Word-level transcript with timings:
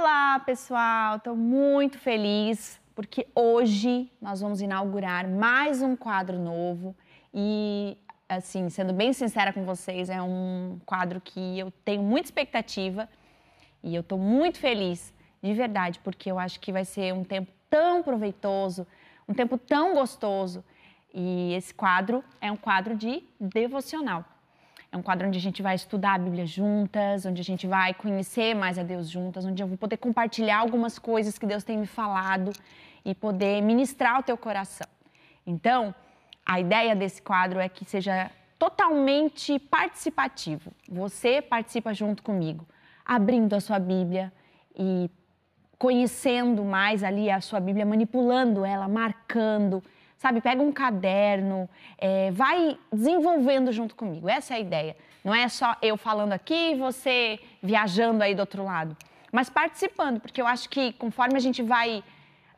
Olá, 0.00 0.38
pessoal! 0.38 1.16
Estou 1.16 1.34
muito 1.34 1.98
feliz 1.98 2.80
porque 2.94 3.26
hoje 3.34 4.08
nós 4.22 4.40
vamos 4.40 4.60
inaugurar 4.60 5.26
mais 5.26 5.82
um 5.82 5.96
quadro 5.96 6.38
novo 6.38 6.94
e, 7.34 7.98
assim, 8.28 8.70
sendo 8.70 8.92
bem 8.92 9.12
sincera 9.12 9.52
com 9.52 9.64
vocês, 9.64 10.08
é 10.08 10.22
um 10.22 10.78
quadro 10.86 11.20
que 11.20 11.58
eu 11.58 11.72
tenho 11.84 12.00
muita 12.00 12.28
expectativa 12.28 13.08
e 13.82 13.92
eu 13.92 14.02
estou 14.02 14.16
muito 14.16 14.60
feliz, 14.60 15.12
de 15.42 15.52
verdade, 15.52 15.98
porque 15.98 16.30
eu 16.30 16.38
acho 16.38 16.60
que 16.60 16.70
vai 16.70 16.84
ser 16.84 17.12
um 17.12 17.24
tempo 17.24 17.50
tão 17.68 18.00
proveitoso, 18.00 18.86
um 19.28 19.34
tempo 19.34 19.58
tão 19.58 19.94
gostoso. 19.94 20.64
E 21.12 21.54
esse 21.54 21.74
quadro 21.74 22.22
é 22.40 22.52
um 22.52 22.56
quadro 22.56 22.94
de 22.94 23.24
devocional. 23.40 24.24
É 24.90 24.96
um 24.96 25.02
quadro 25.02 25.28
onde 25.28 25.38
a 25.38 25.40
gente 25.40 25.62
vai 25.62 25.74
estudar 25.74 26.14
a 26.14 26.18
Bíblia 26.18 26.46
juntas, 26.46 27.26
onde 27.26 27.40
a 27.40 27.44
gente 27.44 27.66
vai 27.66 27.92
conhecer 27.92 28.54
mais 28.54 28.78
a 28.78 28.82
Deus 28.82 29.08
juntas, 29.08 29.44
onde 29.44 29.62
eu 29.62 29.66
vou 29.66 29.76
poder 29.76 29.98
compartilhar 29.98 30.58
algumas 30.58 30.98
coisas 30.98 31.38
que 31.38 31.46
Deus 31.46 31.62
tem 31.62 31.76
me 31.76 31.86
falado 31.86 32.52
e 33.04 33.14
poder 33.14 33.60
ministrar 33.60 34.18
o 34.18 34.22
teu 34.22 34.36
coração. 34.36 34.86
Então, 35.46 35.94
a 36.44 36.58
ideia 36.58 36.96
desse 36.96 37.20
quadro 37.20 37.60
é 37.60 37.68
que 37.68 37.84
seja 37.84 38.30
totalmente 38.58 39.58
participativo. 39.58 40.72
Você 40.88 41.42
participa 41.42 41.92
junto 41.92 42.22
comigo, 42.22 42.66
abrindo 43.04 43.54
a 43.54 43.60
sua 43.60 43.78
Bíblia 43.78 44.32
e 44.74 45.10
conhecendo 45.78 46.64
mais 46.64 47.04
ali 47.04 47.30
a 47.30 47.40
sua 47.40 47.60
Bíblia, 47.60 47.84
manipulando 47.84 48.64
ela, 48.64 48.88
marcando 48.88 49.82
sabe? 50.18 50.40
Pega 50.40 50.60
um 50.60 50.72
caderno, 50.72 51.68
é, 51.96 52.30
vai 52.32 52.76
desenvolvendo 52.92 53.72
junto 53.72 53.94
comigo. 53.94 54.28
Essa 54.28 54.54
é 54.54 54.56
a 54.56 54.60
ideia. 54.60 54.96
Não 55.24 55.34
é 55.34 55.48
só 55.48 55.76
eu 55.80 55.96
falando 55.96 56.32
aqui 56.32 56.72
e 56.72 56.74
você 56.74 57.38
viajando 57.62 58.22
aí 58.22 58.34
do 58.34 58.40
outro 58.40 58.64
lado, 58.64 58.96
mas 59.32 59.48
participando, 59.48 60.20
porque 60.20 60.40
eu 60.40 60.46
acho 60.46 60.68
que 60.68 60.92
conforme 60.92 61.36
a 61.36 61.40
gente 61.40 61.62
vai 61.62 62.02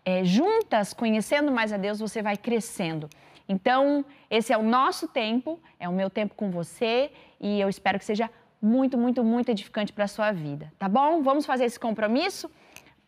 é, 0.05 0.25
juntas 0.25 0.93
conhecendo 0.93 1.53
mais 1.53 1.73
a 1.73 1.77
Deus, 1.77 2.01
você 2.01 2.23
vai 2.23 2.37
crescendo. 2.37 3.09
Então, 3.49 4.05
esse 4.31 4.53
é 4.53 4.57
o 4.57 4.63
nosso 4.63 5.09
tempo, 5.09 5.61
é 5.79 5.89
o 5.89 5.93
meu 5.93 6.09
tempo 6.09 6.35
com 6.35 6.51
você 6.51 7.11
e 7.41 7.61
eu 7.61 7.69
espero 7.69 7.99
que 7.99 8.05
seja 8.05 8.31
muito, 8.63 8.97
muito, 8.97 9.25
muito 9.25 9.51
edificante 9.51 9.93
para 9.93 10.05
a 10.05 10.09
sua 10.09 10.31
vida, 10.31 10.73
tá 10.79 10.89
bom? 10.89 11.23
Vamos 11.23 11.45
fazer 11.45 11.65
esse 11.65 11.81
compromisso? 11.81 12.51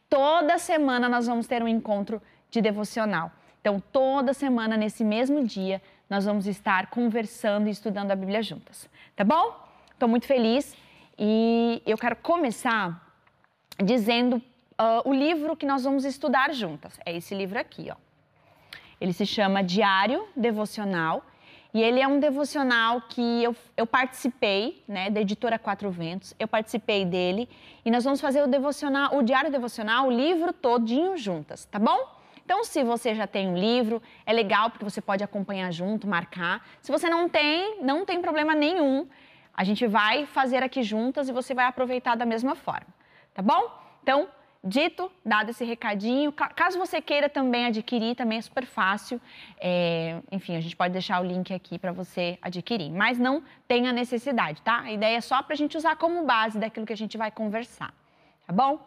Toda 0.09 0.59
semana 0.59 1.09
nós 1.09 1.27
vamos 1.27 1.47
ter 1.47 1.63
um 1.63 1.69
encontro 1.69 2.21
de 2.51 2.61
devocional. 2.61 3.31
Então, 3.63 3.81
toda 3.93 4.35
semana, 4.35 4.77
nesse 4.77 5.05
mesmo 5.05 5.47
dia, 5.47 5.81
nós 6.11 6.25
vamos 6.25 6.49
estar 6.49 6.89
conversando 6.91 7.69
e 7.69 7.71
estudando 7.71 8.11
a 8.11 8.17
Bíblia 8.17 8.43
juntas. 8.43 8.91
Tá 9.15 9.23
bom? 9.23 9.57
Estou 9.93 10.09
muito 10.09 10.27
feliz 10.27 10.77
e 11.17 11.81
eu 11.87 11.97
quero 11.97 12.17
começar 12.17 13.15
dizendo 13.79 14.37
uh, 14.37 15.09
o 15.09 15.15
livro 15.15 15.55
que 15.57 15.65
nós 15.65 15.85
vamos 15.85 16.05
estudar 16.05 16.53
juntas. 16.53 16.99
É 17.07 17.17
esse 17.17 17.37
livro 17.37 17.57
aqui, 17.57 17.89
ó. 17.89 17.95
Ele 19.01 19.13
se 19.13 19.25
chama 19.25 19.63
Diário 19.63 20.27
Devocional 20.35 21.25
e 21.73 21.81
ele 21.81 22.01
é 22.01 22.09
um 22.09 22.19
devocional 22.19 23.03
que 23.03 23.45
eu, 23.45 23.55
eu 23.77 23.87
participei, 23.87 24.83
né, 24.89 25.09
da 25.09 25.21
editora 25.21 25.57
Quatro 25.57 25.89
Ventos. 25.89 26.35
Eu 26.37 26.49
participei 26.49 27.05
dele 27.05 27.49
e 27.85 27.93
nós 27.93 28.03
vamos 28.03 28.21
fazer 28.21 28.43
o 28.43 28.49
devocional, 28.49 29.17
o 29.17 29.23
diário 29.23 29.53
devocional, 29.53 30.09
o 30.09 30.11
livro 30.11 30.53
todinho 30.53 31.17
juntas, 31.17 31.65
tá 31.67 31.79
bom? 31.79 32.22
Então, 32.53 32.65
se 32.65 32.85
você 32.85 33.15
já 33.15 33.27
tem 33.27 33.49
um 33.49 33.57
livro, 33.57 34.03
é 34.27 34.33
legal 34.33 34.69
porque 34.69 34.85
você 34.85 35.01
pode 35.01 35.25
acompanhar 35.25 35.73
junto, 35.73 36.07
marcar. 36.07 36.63
Se 36.83 36.93
você 36.93 37.09
não 37.09 37.27
tem, 37.27 37.81
não 37.81 38.05
tem 38.05 38.21
problema 38.21 38.55
nenhum. 38.55 39.09
A 39.55 39.65
gente 39.65 39.87
vai 39.87 40.27
fazer 40.27 40.63
aqui 40.63 40.83
juntas 40.83 41.31
e 41.31 41.33
você 41.33 41.55
vai 41.55 41.65
aproveitar 41.65 42.15
da 42.15 42.27
mesma 42.27 42.55
forma, 42.55 42.89
tá 43.33 43.41
bom? 43.41 43.71
Então, 44.03 44.29
dito, 44.63 45.11
dado 45.25 45.49
esse 45.49 45.65
recadinho, 45.65 46.31
caso 46.31 46.79
você 46.79 47.01
queira 47.01 47.27
também 47.27 47.65
adquirir, 47.65 48.15
também 48.17 48.37
é 48.37 48.43
super 48.43 48.67
fácil. 48.67 49.19
É, 49.59 50.21
enfim, 50.31 50.55
a 50.55 50.61
gente 50.61 50.77
pode 50.77 50.93
deixar 50.93 51.23
o 51.23 51.25
link 51.25 51.55
aqui 51.55 51.79
para 51.79 51.91
você 51.91 52.39
adquirir, 52.43 52.91
mas 52.91 53.19
não 53.19 53.43
tenha 53.67 53.95
necessidade, 53.95 54.61
tá? 54.61 54.81
A 54.81 54.93
ideia 54.93 55.17
é 55.17 55.23
só 55.23 55.43
para 55.43 55.55
a 55.55 55.57
gente 55.57 55.75
usar 55.75 55.97
como 55.97 56.27
base 56.27 56.59
daquilo 56.59 56.85
que 56.85 56.93
a 56.93 56.97
gente 56.99 57.17
vai 57.17 57.31
conversar, 57.31 57.95
tá 58.47 58.53
bom? 58.53 58.79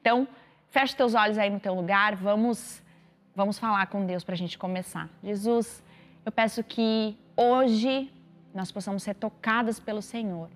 Então, 0.00 0.26
feche 0.70 0.96
teus 0.96 1.14
olhos 1.14 1.38
aí 1.38 1.50
no 1.50 1.60
teu 1.60 1.72
lugar, 1.72 2.16
vamos 2.16 2.81
Vamos 3.34 3.58
falar 3.58 3.86
com 3.86 4.04
Deus 4.04 4.22
para 4.22 4.34
a 4.34 4.36
gente 4.36 4.58
começar. 4.58 5.08
Jesus, 5.24 5.82
eu 6.22 6.30
peço 6.30 6.62
que 6.62 7.16
hoje 7.34 8.12
nós 8.54 8.70
possamos 8.70 9.02
ser 9.02 9.14
tocadas 9.14 9.80
pelo 9.80 10.02
Senhor 10.02 10.50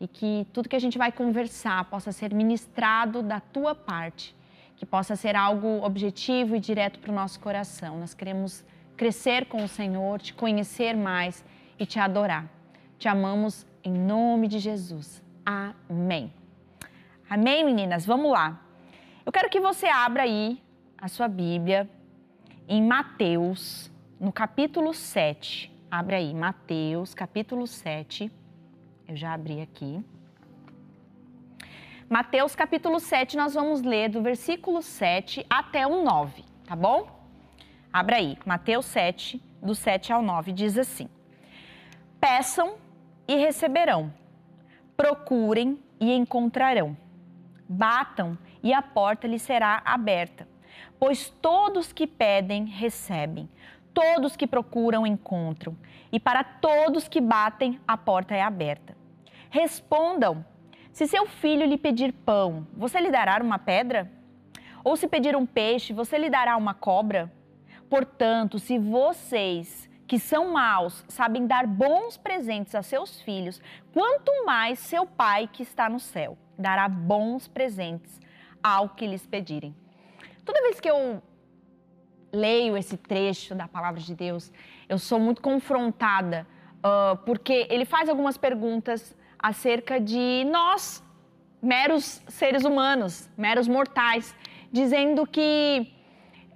e 0.00 0.08
que 0.08 0.44
tudo 0.52 0.68
que 0.68 0.74
a 0.74 0.80
gente 0.80 0.98
vai 0.98 1.12
conversar 1.12 1.84
possa 1.84 2.10
ser 2.10 2.34
ministrado 2.34 3.22
da 3.22 3.38
tua 3.38 3.76
parte, 3.76 4.34
que 4.76 4.84
possa 4.84 5.14
ser 5.14 5.36
algo 5.36 5.84
objetivo 5.84 6.56
e 6.56 6.58
direto 6.58 6.98
para 6.98 7.12
o 7.12 7.14
nosso 7.14 7.38
coração. 7.38 8.00
Nós 8.00 8.12
queremos 8.12 8.64
crescer 8.96 9.46
com 9.46 9.62
o 9.62 9.68
Senhor, 9.68 10.20
te 10.20 10.34
conhecer 10.34 10.96
mais 10.96 11.44
e 11.78 11.86
te 11.86 12.00
adorar. 12.00 12.50
Te 12.98 13.06
amamos 13.06 13.64
em 13.84 13.92
nome 13.92 14.48
de 14.48 14.58
Jesus. 14.58 15.22
Amém. 15.44 16.32
Amém, 17.30 17.64
meninas? 17.64 18.04
Vamos 18.04 18.32
lá. 18.32 18.60
Eu 19.24 19.30
quero 19.30 19.48
que 19.48 19.60
você 19.60 19.86
abra 19.86 20.24
aí 20.24 20.60
a 20.98 21.06
sua 21.06 21.28
Bíblia 21.28 21.88
em 22.68 22.82
Mateus, 22.82 23.90
no 24.18 24.32
capítulo 24.32 24.92
7. 24.92 25.72
Abre 25.90 26.16
aí, 26.16 26.34
Mateus, 26.34 27.14
capítulo 27.14 27.66
7. 27.66 28.30
Eu 29.06 29.16
já 29.16 29.32
abri 29.32 29.60
aqui. 29.60 30.04
Mateus, 32.08 32.56
capítulo 32.56 32.98
7, 32.98 33.36
nós 33.36 33.54
vamos 33.54 33.82
ler 33.82 34.08
do 34.08 34.22
versículo 34.22 34.82
7 34.82 35.46
até 35.48 35.86
o 35.86 36.02
9, 36.02 36.44
tá 36.64 36.74
bom? 36.74 37.08
Abra 37.92 38.16
aí, 38.16 38.36
Mateus 38.44 38.86
7, 38.86 39.42
do 39.62 39.74
7 39.74 40.12
ao 40.12 40.22
9, 40.22 40.52
diz 40.52 40.76
assim: 40.78 41.08
Peçam 42.20 42.76
e 43.26 43.36
receberão, 43.36 44.12
procurem 44.96 45.78
e 45.98 46.12
encontrarão, 46.12 46.96
batam 47.68 48.38
e 48.62 48.72
a 48.72 48.82
porta 48.82 49.26
lhes 49.26 49.42
será 49.42 49.82
aberta. 49.84 50.55
Pois 50.98 51.28
todos 51.28 51.92
que 51.92 52.06
pedem, 52.06 52.64
recebem, 52.64 53.48
todos 53.92 54.36
que 54.36 54.46
procuram, 54.46 55.06
encontram, 55.06 55.76
e 56.10 56.18
para 56.18 56.42
todos 56.42 57.08
que 57.08 57.20
batem, 57.20 57.78
a 57.86 57.96
porta 57.96 58.34
é 58.34 58.42
aberta. 58.42 58.96
Respondam: 59.50 60.44
se 60.92 61.06
seu 61.06 61.26
filho 61.26 61.66
lhe 61.66 61.76
pedir 61.76 62.12
pão, 62.12 62.66
você 62.72 63.00
lhe 63.00 63.10
dará 63.10 63.42
uma 63.42 63.58
pedra? 63.58 64.10
Ou 64.82 64.96
se 64.96 65.06
pedir 65.06 65.36
um 65.36 65.44
peixe, 65.44 65.92
você 65.92 66.16
lhe 66.16 66.30
dará 66.30 66.56
uma 66.56 66.72
cobra? 66.72 67.30
Portanto, 67.90 68.58
se 68.58 68.78
vocês 68.78 69.88
que 70.06 70.18
são 70.18 70.52
maus 70.52 71.04
sabem 71.08 71.46
dar 71.46 71.66
bons 71.66 72.16
presentes 72.16 72.74
a 72.74 72.82
seus 72.82 73.20
filhos, 73.20 73.60
quanto 73.92 74.44
mais 74.44 74.78
seu 74.78 75.04
Pai 75.04 75.48
que 75.52 75.62
está 75.62 75.88
no 75.88 75.98
céu 75.98 76.38
dará 76.58 76.88
bons 76.88 77.48
presentes 77.48 78.20
ao 78.62 78.90
que 78.90 79.06
lhes 79.06 79.26
pedirem. 79.26 79.74
Toda 80.46 80.62
vez 80.62 80.78
que 80.78 80.88
eu 80.88 81.20
leio 82.32 82.76
esse 82.76 82.96
trecho 82.96 83.52
da 83.52 83.66
palavra 83.66 84.00
de 84.00 84.14
Deus, 84.14 84.52
eu 84.88 84.96
sou 84.96 85.18
muito 85.18 85.42
confrontada, 85.42 86.46
uh, 86.78 87.16
porque 87.26 87.66
ele 87.68 87.84
faz 87.84 88.08
algumas 88.08 88.38
perguntas 88.38 89.16
acerca 89.36 90.00
de 90.00 90.44
nós, 90.44 91.02
meros 91.60 92.22
seres 92.28 92.64
humanos, 92.64 93.28
meros 93.36 93.66
mortais, 93.66 94.36
dizendo 94.70 95.26
que 95.26 95.92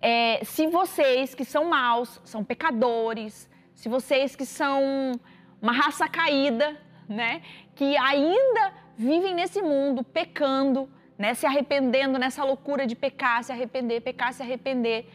é, 0.00 0.40
se 0.44 0.68
vocês 0.68 1.34
que 1.34 1.44
são 1.44 1.64
maus, 1.64 2.20
são 2.22 2.44
pecadores, 2.44 3.50
se 3.74 3.88
vocês 3.88 4.36
que 4.36 4.46
são 4.46 5.20
uma 5.60 5.72
raça 5.72 6.06
caída, 6.06 6.80
né, 7.08 7.42
que 7.74 7.96
ainda 7.96 8.72
vivem 8.96 9.34
nesse 9.34 9.60
mundo 9.60 10.04
pecando, 10.04 10.88
né? 11.20 11.34
Se 11.34 11.44
arrependendo 11.44 12.19
nessa 12.19 12.42
loucura 12.42 12.86
de 12.86 12.97
pecar, 12.97 13.44
se 13.44 13.52
arrepender, 13.52 14.00
pecar, 14.00 14.32
se 14.32 14.43
arrepender. 14.43 15.06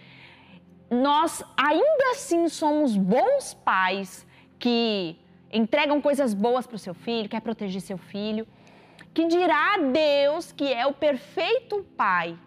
Nós 0.90 1.44
ainda 1.58 2.06
assim 2.12 2.48
somos 2.48 2.96
bons 2.96 3.56
pais 3.56 4.10
que 4.60 5.18
entregam 5.52 6.00
coisas 6.00 6.32
boas 6.36 6.68
para 6.68 6.76
o 6.76 6.84
seu 6.86 6.94
filho, 6.94 7.28
quer 7.28 7.42
proteger 7.42 7.82
seu 7.82 7.98
filho. 7.98 8.48
Que 9.16 9.26
dirá 9.26 9.78
Deus 9.92 10.52
que 10.52 10.72
é 10.72 10.86
o 10.86 10.94
perfeito 10.94 11.84
pai, 11.98 12.38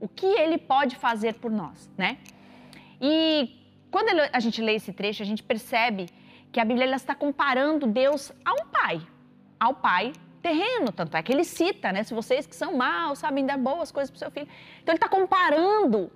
o 0.00 0.08
que 0.08 0.26
ele 0.26 0.58
pode 0.58 0.96
fazer 0.96 1.34
por 1.34 1.50
nós, 1.50 1.88
né? 1.96 2.18
E 3.00 3.54
quando 3.88 4.08
a 4.32 4.40
gente 4.40 4.60
lê 4.60 4.74
esse 4.74 4.92
trecho, 4.92 5.22
a 5.22 5.26
gente 5.26 5.44
percebe 5.44 6.08
que 6.50 6.58
a 6.58 6.64
Bíblia 6.64 6.92
está 6.96 7.14
comparando 7.14 7.86
Deus 7.86 8.32
a 8.44 8.52
um 8.52 8.66
pai, 8.66 9.00
ao 9.60 9.74
pai 9.74 10.12
terreno, 10.46 10.92
tanto 10.92 11.16
é 11.16 11.22
que 11.22 11.32
ele 11.32 11.44
cita, 11.44 11.90
né? 11.92 12.04
Se 12.04 12.14
vocês 12.14 12.46
que 12.46 12.54
são 12.54 12.74
maus 12.74 13.18
sabem 13.18 13.44
dar 13.44 13.58
boas 13.58 13.90
coisas 13.90 14.10
para 14.10 14.16
o 14.16 14.18
seu 14.20 14.30
filho. 14.30 14.48
Então 14.80 14.92
ele 14.92 14.96
está 14.96 15.08
comparando 15.08 16.10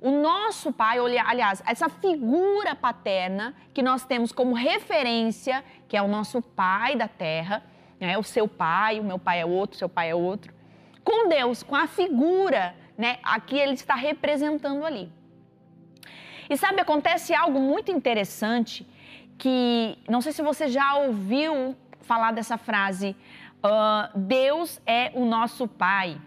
o 0.00 0.10
nosso 0.10 0.72
pai, 0.72 0.98
aliás, 1.18 1.62
essa 1.66 1.88
figura 1.88 2.74
paterna 2.74 3.54
que 3.74 3.82
nós 3.82 4.06
temos 4.06 4.32
como 4.32 4.54
referência, 4.54 5.62
que 5.86 5.96
é 5.96 6.02
o 6.02 6.08
nosso 6.08 6.40
pai 6.40 6.96
da 6.96 7.08
terra, 7.08 7.62
né? 8.00 8.16
o 8.16 8.22
seu 8.22 8.48
pai, 8.48 9.00
o 9.00 9.04
meu 9.04 9.18
pai 9.18 9.40
é 9.40 9.46
outro, 9.46 9.74
o 9.74 9.78
seu 9.78 9.88
pai 9.88 10.10
é 10.10 10.14
outro, 10.14 10.54
com 11.04 11.28
Deus, 11.28 11.62
com 11.62 11.74
a 11.74 11.86
figura, 11.86 12.74
né? 12.96 13.18
Aqui 13.22 13.58
ele 13.58 13.74
está 13.74 13.94
representando 13.94 14.84
ali. 14.84 15.10
E 16.48 16.56
sabe, 16.56 16.80
acontece 16.80 17.34
algo 17.34 17.60
muito 17.60 17.90
interessante 17.90 18.86
que 19.36 19.98
não 20.08 20.20
sei 20.20 20.32
se 20.32 20.42
você 20.42 20.68
já 20.68 20.94
ouviu 20.94 21.76
falar 22.08 22.32
dessa 22.32 22.56
frase. 22.56 23.14
Uh, 23.58 24.18
Deus 24.18 24.80
é 24.86 25.10
o 25.14 25.24
nosso 25.24 25.66
Pai. 25.66 26.20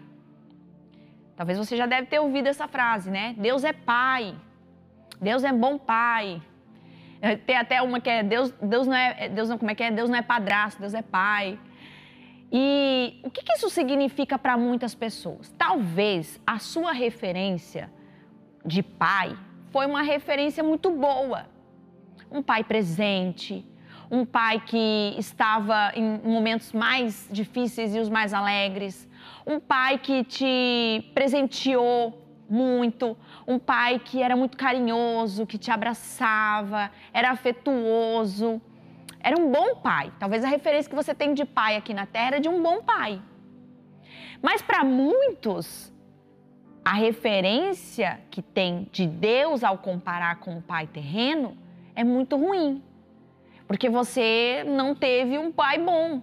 Talvez 1.34 1.58
você 1.58 1.76
já 1.76 1.86
deve 1.86 2.06
ter 2.06 2.20
ouvido 2.20 2.46
essa 2.46 2.68
frase, 2.68 3.10
né? 3.10 3.34
Deus 3.38 3.64
é 3.64 3.72
Pai. 3.72 4.34
Deus 5.20 5.42
é 5.44 5.52
bom 5.52 5.78
Pai. 5.78 6.42
Tem 7.46 7.56
até 7.56 7.80
uma 7.80 8.00
que 8.00 8.10
é 8.10 8.22
Deus, 8.22 8.50
Deus 8.60 8.86
não 8.86 8.96
é, 8.96 9.28
Deus 9.28 9.48
não, 9.48 9.56
como 9.56 9.70
é 9.70 9.74
que 9.74 9.82
é? 9.82 9.90
Deus 9.90 10.10
não 10.10 10.16
é 10.16 10.22
padrasto, 10.22 10.80
Deus 10.80 10.92
é 10.92 11.02
Pai. 11.02 11.58
E 12.50 13.18
o 13.22 13.30
que, 13.30 13.42
que 13.42 13.52
isso 13.54 13.70
significa 13.70 14.38
para 14.38 14.58
muitas 14.58 14.94
pessoas? 14.94 15.48
Talvez 15.56 16.38
a 16.46 16.58
sua 16.58 16.92
referência 16.92 17.90
de 18.64 18.82
pai 18.82 19.38
foi 19.70 19.86
uma 19.86 20.02
referência 20.02 20.62
muito 20.62 20.90
boa. 20.90 21.46
Um 22.30 22.42
pai 22.42 22.62
presente, 22.62 23.64
um 24.12 24.26
pai 24.26 24.60
que 24.60 25.14
estava 25.16 25.90
em 25.94 26.20
momentos 26.22 26.70
mais 26.74 27.26
difíceis 27.32 27.94
e 27.94 27.98
os 27.98 28.10
mais 28.10 28.34
alegres, 28.34 29.08
um 29.46 29.58
pai 29.58 29.96
que 29.96 30.22
te 30.22 31.10
presenteou 31.14 32.22
muito, 32.46 33.16
um 33.48 33.58
pai 33.58 33.98
que 33.98 34.22
era 34.22 34.36
muito 34.36 34.58
carinhoso, 34.58 35.46
que 35.46 35.56
te 35.56 35.70
abraçava, 35.70 36.90
era 37.10 37.30
afetuoso. 37.30 38.60
Era 39.18 39.40
um 39.40 39.50
bom 39.50 39.76
pai. 39.76 40.12
Talvez 40.18 40.44
a 40.44 40.48
referência 40.48 40.90
que 40.90 40.96
você 40.96 41.14
tem 41.14 41.32
de 41.32 41.46
pai 41.46 41.76
aqui 41.76 41.94
na 41.94 42.04
terra 42.04 42.36
é 42.36 42.40
de 42.40 42.50
um 42.50 42.62
bom 42.62 42.82
pai. 42.82 43.22
Mas 44.42 44.60
para 44.60 44.84
muitos, 44.84 45.90
a 46.84 46.92
referência 46.92 48.20
que 48.30 48.42
tem 48.42 48.88
de 48.92 49.06
Deus 49.06 49.64
ao 49.64 49.78
comparar 49.78 50.40
com 50.40 50.58
o 50.58 50.60
pai 50.60 50.86
terreno 50.86 51.56
é 51.94 52.04
muito 52.04 52.36
ruim. 52.36 52.82
Porque 53.66 53.88
você 53.88 54.64
não 54.66 54.94
teve 54.94 55.38
um 55.38 55.50
pai 55.52 55.78
bom. 55.78 56.22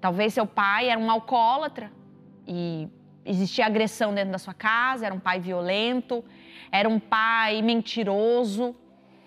Talvez 0.00 0.34
seu 0.34 0.46
pai 0.46 0.88
era 0.88 0.98
um 0.98 1.10
alcoólatra 1.10 1.90
e 2.46 2.88
existia 3.24 3.66
agressão 3.66 4.14
dentro 4.14 4.32
da 4.32 4.38
sua 4.38 4.54
casa, 4.54 5.04
era 5.06 5.14
um 5.14 5.20
pai 5.20 5.38
violento, 5.38 6.24
era 6.72 6.88
um 6.88 6.98
pai 6.98 7.60
mentiroso, 7.62 8.74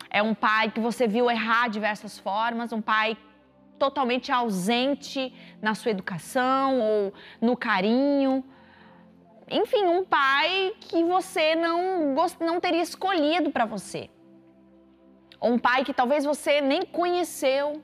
é 0.10 0.22
um 0.24 0.34
pai 0.34 0.72
que 0.72 0.80
você 0.80 1.08
viu 1.08 1.30
errar 1.30 1.68
de 1.68 1.74
diversas 1.74 2.18
formas, 2.18 2.72
um 2.72 2.82
pai 2.82 3.18
totalmente 3.78 4.32
ausente 4.32 5.34
na 5.62 5.74
sua 5.76 5.92
educação 5.92 6.80
ou 6.80 7.14
no 7.40 7.58
carinho. 7.58 8.44
Enfim, 9.50 9.86
um 9.86 10.06
pai 10.06 10.74
que 10.80 11.04
você 11.04 11.56
não, 11.56 12.16
não 12.40 12.60
teria 12.60 12.82
escolhido 12.82 13.52
para 13.52 13.66
você. 13.66 14.10
Ou 15.42 15.54
um 15.54 15.60
pai 15.60 15.84
que 15.84 15.94
talvez 15.94 16.24
você 16.24 16.62
nem 16.62 16.84
conheceu. 16.84 17.82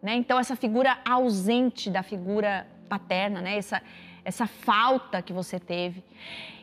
Né? 0.00 0.14
Então, 0.14 0.38
essa 0.38 0.54
figura 0.54 0.96
ausente 1.04 1.90
da 1.90 2.02
figura 2.02 2.66
paterna, 2.88 3.40
né? 3.40 3.56
essa, 3.56 3.82
essa 4.24 4.46
falta 4.46 5.20
que 5.20 5.32
você 5.32 5.58
teve. 5.58 6.04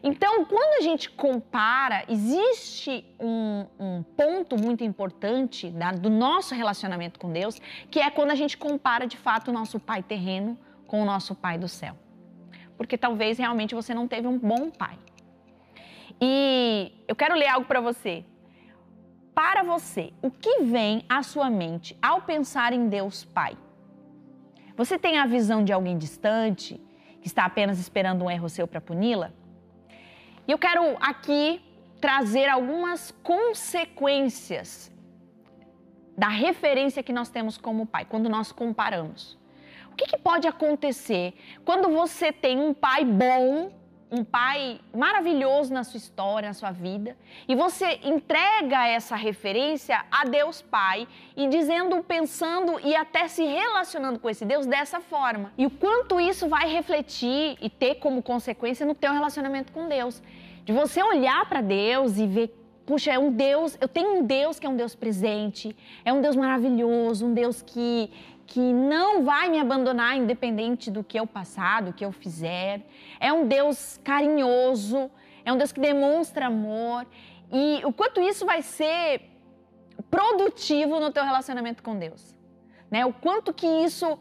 Então, 0.01 0.45
quando 0.45 0.79
a 0.79 0.81
gente 0.81 1.09
compara, 1.09 2.05
existe 2.07 3.05
um, 3.19 3.65
um 3.77 4.03
ponto 4.03 4.57
muito 4.57 4.83
importante 4.83 5.69
da, 5.69 5.91
do 5.91 6.09
nosso 6.09 6.55
relacionamento 6.55 7.19
com 7.19 7.31
Deus, 7.31 7.59
que 7.89 7.99
é 7.99 8.09
quando 8.09 8.31
a 8.31 8.35
gente 8.35 8.57
compara 8.57 9.05
de 9.05 9.17
fato 9.17 9.49
o 9.49 9.53
nosso 9.53 9.79
pai 9.79 10.01
terreno 10.01 10.57
com 10.87 11.01
o 11.01 11.05
nosso 11.05 11.35
pai 11.35 11.57
do 11.57 11.67
céu. 11.67 11.95
Porque 12.77 12.97
talvez 12.97 13.37
realmente 13.37 13.75
você 13.75 13.93
não 13.93 14.07
teve 14.07 14.27
um 14.27 14.39
bom 14.39 14.71
pai. 14.71 14.97
E 16.19 16.91
eu 17.07 17.15
quero 17.15 17.35
ler 17.35 17.47
algo 17.47 17.67
para 17.67 17.81
você. 17.81 18.23
Para 19.33 19.63
você, 19.63 20.13
o 20.21 20.29
que 20.29 20.63
vem 20.63 21.05
à 21.07 21.23
sua 21.23 21.49
mente 21.49 21.97
ao 22.01 22.21
pensar 22.21 22.73
em 22.73 22.89
Deus 22.89 23.23
Pai? 23.23 23.57
Você 24.75 24.97
tem 24.97 25.17
a 25.17 25.25
visão 25.25 25.63
de 25.63 25.71
alguém 25.71 25.97
distante, 25.97 26.81
que 27.21 27.27
está 27.27 27.45
apenas 27.45 27.79
esperando 27.79 28.23
um 28.23 28.31
erro 28.31 28.49
seu 28.49 28.67
para 28.67 28.81
puni-la? 28.81 29.31
E 30.47 30.51
eu 30.51 30.57
quero 30.57 30.97
aqui 30.99 31.61
trazer 31.99 32.49
algumas 32.49 33.11
consequências 33.23 34.91
da 36.17 36.27
referência 36.27 37.03
que 37.03 37.13
nós 37.13 37.29
temos 37.29 37.57
como 37.57 37.85
pai, 37.85 38.05
quando 38.05 38.27
nós 38.27 38.51
comparamos. 38.51 39.39
O 39.91 39.95
que, 39.95 40.05
que 40.05 40.17
pode 40.17 40.47
acontecer 40.47 41.33
quando 41.63 41.89
você 41.89 42.31
tem 42.31 42.59
um 42.59 42.73
pai 42.73 43.05
bom 43.05 43.71
um 44.11 44.25
pai 44.25 44.79
maravilhoso 44.93 45.73
na 45.73 45.85
sua 45.85 45.97
história, 45.97 46.49
na 46.49 46.53
sua 46.53 46.71
vida, 46.71 47.15
e 47.47 47.55
você 47.55 47.99
entrega 48.03 48.85
essa 48.85 49.15
referência 49.15 50.03
a 50.11 50.25
Deus 50.25 50.61
Pai 50.61 51.07
e 51.35 51.47
dizendo, 51.47 52.03
pensando 52.03 52.77
e 52.83 52.93
até 52.93 53.29
se 53.29 53.43
relacionando 53.43 54.19
com 54.19 54.29
esse 54.29 54.43
Deus 54.43 54.65
dessa 54.65 54.99
forma. 54.99 55.53
E 55.57 55.65
o 55.65 55.69
quanto 55.69 56.19
isso 56.19 56.49
vai 56.49 56.69
refletir 56.69 57.57
e 57.61 57.69
ter 57.69 57.95
como 57.95 58.21
consequência 58.21 58.85
no 58.85 58.93
teu 58.93 59.13
relacionamento 59.13 59.71
com 59.71 59.87
Deus. 59.87 60.21
De 60.65 60.73
você 60.73 61.01
olhar 61.01 61.47
para 61.47 61.61
Deus 61.61 62.17
e 62.17 62.27
ver 62.27 62.57
puxa, 62.85 63.11
é 63.11 63.17
um 63.17 63.31
Deus, 63.31 63.77
eu 63.79 63.87
tenho 63.87 64.17
um 64.17 64.23
Deus 64.25 64.59
que 64.59 64.65
é 64.65 64.69
um 64.69 64.75
Deus 64.75 64.95
presente, 64.95 65.73
é 66.03 66.11
um 66.11 66.19
Deus 66.19 66.35
maravilhoso, 66.35 67.25
um 67.25 67.33
Deus 67.33 67.61
que, 67.61 68.09
que 68.51 68.59
não 68.59 69.23
vai 69.23 69.47
me 69.49 69.61
abandonar 69.61 70.17
independente 70.17 70.91
do 70.91 71.05
que 71.05 71.17
eu 71.17 71.25
passar, 71.25 71.81
do 71.83 71.93
que 71.93 72.03
eu 72.03 72.11
fizer. 72.11 72.81
É 73.17 73.31
um 73.31 73.47
Deus 73.47 73.97
carinhoso, 74.03 75.09
é 75.45 75.53
um 75.53 75.57
Deus 75.57 75.71
que 75.71 75.79
demonstra 75.79 76.47
amor. 76.47 77.07
E 77.49 77.79
o 77.85 77.93
quanto 77.93 78.19
isso 78.19 78.45
vai 78.45 78.61
ser 78.61 79.21
produtivo 80.09 80.99
no 80.99 81.13
teu 81.13 81.23
relacionamento 81.23 81.81
com 81.81 81.97
Deus. 81.97 82.35
Né? 82.91 83.05
O 83.05 83.13
quanto 83.13 83.53
que 83.53 83.65
isso 83.65 84.19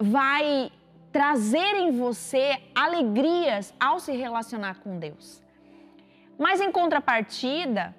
vai 0.00 0.72
trazer 1.12 1.74
em 1.74 1.90
você 1.90 2.62
alegrias 2.74 3.74
ao 3.78 4.00
se 4.00 4.12
relacionar 4.12 4.80
com 4.80 4.98
Deus. 4.98 5.42
Mas 6.38 6.62
em 6.62 6.72
contrapartida, 6.72 7.94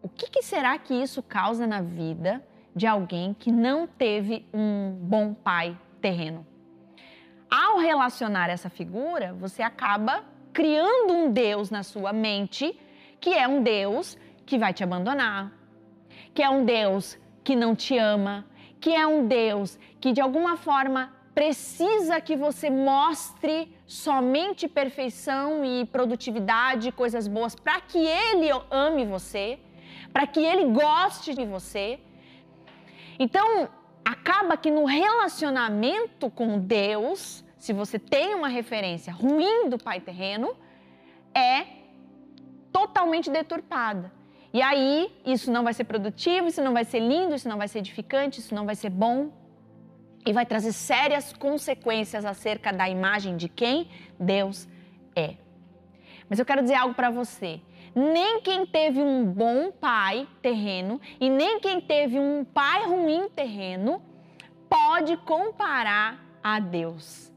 o 0.00 0.08
que, 0.08 0.30
que 0.30 0.42
será 0.42 0.78
que 0.78 0.94
isso 0.94 1.22
causa 1.22 1.66
na 1.66 1.82
vida 1.82 2.42
de 2.74 2.86
alguém 2.86 3.34
que 3.34 3.52
não 3.52 3.86
teve 3.86 4.46
um 4.52 4.96
bom 5.00 5.32
pai 5.32 5.78
terreno. 6.00 6.46
Ao 7.50 7.78
relacionar 7.78 8.50
essa 8.50 8.68
figura, 8.68 9.32
você 9.32 9.62
acaba 9.62 10.24
criando 10.52 11.12
um 11.12 11.30
Deus 11.30 11.70
na 11.70 11.82
sua 11.82 12.12
mente 12.12 12.78
que 13.20 13.32
é 13.32 13.46
um 13.48 13.62
Deus 13.62 14.18
que 14.44 14.58
vai 14.58 14.74
te 14.74 14.84
abandonar, 14.84 15.52
que 16.34 16.42
é 16.42 16.50
um 16.50 16.64
Deus 16.64 17.18
que 17.42 17.56
não 17.56 17.74
te 17.74 17.96
ama, 17.96 18.44
que 18.80 18.94
é 18.94 19.06
um 19.06 19.26
Deus 19.26 19.78
que 20.00 20.12
de 20.12 20.20
alguma 20.20 20.56
forma 20.56 21.12
precisa 21.34 22.20
que 22.20 22.36
você 22.36 22.70
mostre 22.70 23.74
somente 23.86 24.68
perfeição 24.68 25.64
e 25.64 25.84
produtividade, 25.86 26.92
coisas 26.92 27.26
boas, 27.26 27.54
para 27.54 27.80
que 27.80 27.98
ele 27.98 28.48
ame 28.70 29.04
você, 29.04 29.58
para 30.12 30.26
que 30.26 30.40
ele 30.40 30.66
goste 30.66 31.34
de 31.34 31.44
você. 31.44 31.98
Então, 33.18 33.68
acaba 34.04 34.56
que 34.56 34.70
no 34.70 34.84
relacionamento 34.84 36.30
com 36.30 36.58
Deus, 36.58 37.44
se 37.56 37.72
você 37.72 37.98
tem 37.98 38.34
uma 38.34 38.48
referência 38.48 39.12
ruim 39.12 39.68
do 39.68 39.78
pai 39.78 40.00
terreno, 40.00 40.54
é 41.34 41.66
totalmente 42.72 43.30
deturpada. 43.30 44.12
E 44.52 44.62
aí, 44.62 45.12
isso 45.24 45.50
não 45.50 45.64
vai 45.64 45.72
ser 45.72 45.84
produtivo, 45.84 46.46
isso 46.46 46.62
não 46.62 46.72
vai 46.72 46.84
ser 46.84 47.00
lindo, 47.00 47.34
isso 47.34 47.48
não 47.48 47.58
vai 47.58 47.66
ser 47.66 47.78
edificante, 47.80 48.40
isso 48.40 48.54
não 48.54 48.66
vai 48.66 48.76
ser 48.76 48.90
bom. 48.90 49.32
E 50.26 50.32
vai 50.32 50.46
trazer 50.46 50.72
sérias 50.72 51.32
consequências 51.32 52.24
acerca 52.24 52.72
da 52.72 52.88
imagem 52.88 53.36
de 53.36 53.48
quem 53.48 53.90
Deus 54.18 54.68
é. 55.14 55.34
Mas 56.28 56.38
eu 56.38 56.46
quero 56.46 56.62
dizer 56.62 56.76
algo 56.76 56.94
para 56.94 57.10
você 57.10 57.60
nem 57.94 58.40
quem 58.40 58.66
teve 58.66 59.00
um 59.00 59.24
bom 59.24 59.70
pai 59.70 60.26
terreno 60.42 61.00
e 61.20 61.30
nem 61.30 61.60
quem 61.60 61.80
teve 61.80 62.18
um 62.18 62.44
pai 62.44 62.84
ruim 62.84 63.28
terreno 63.28 64.02
pode 64.68 65.16
comparar 65.18 66.18
a 66.42 66.58
Deus. 66.58 67.32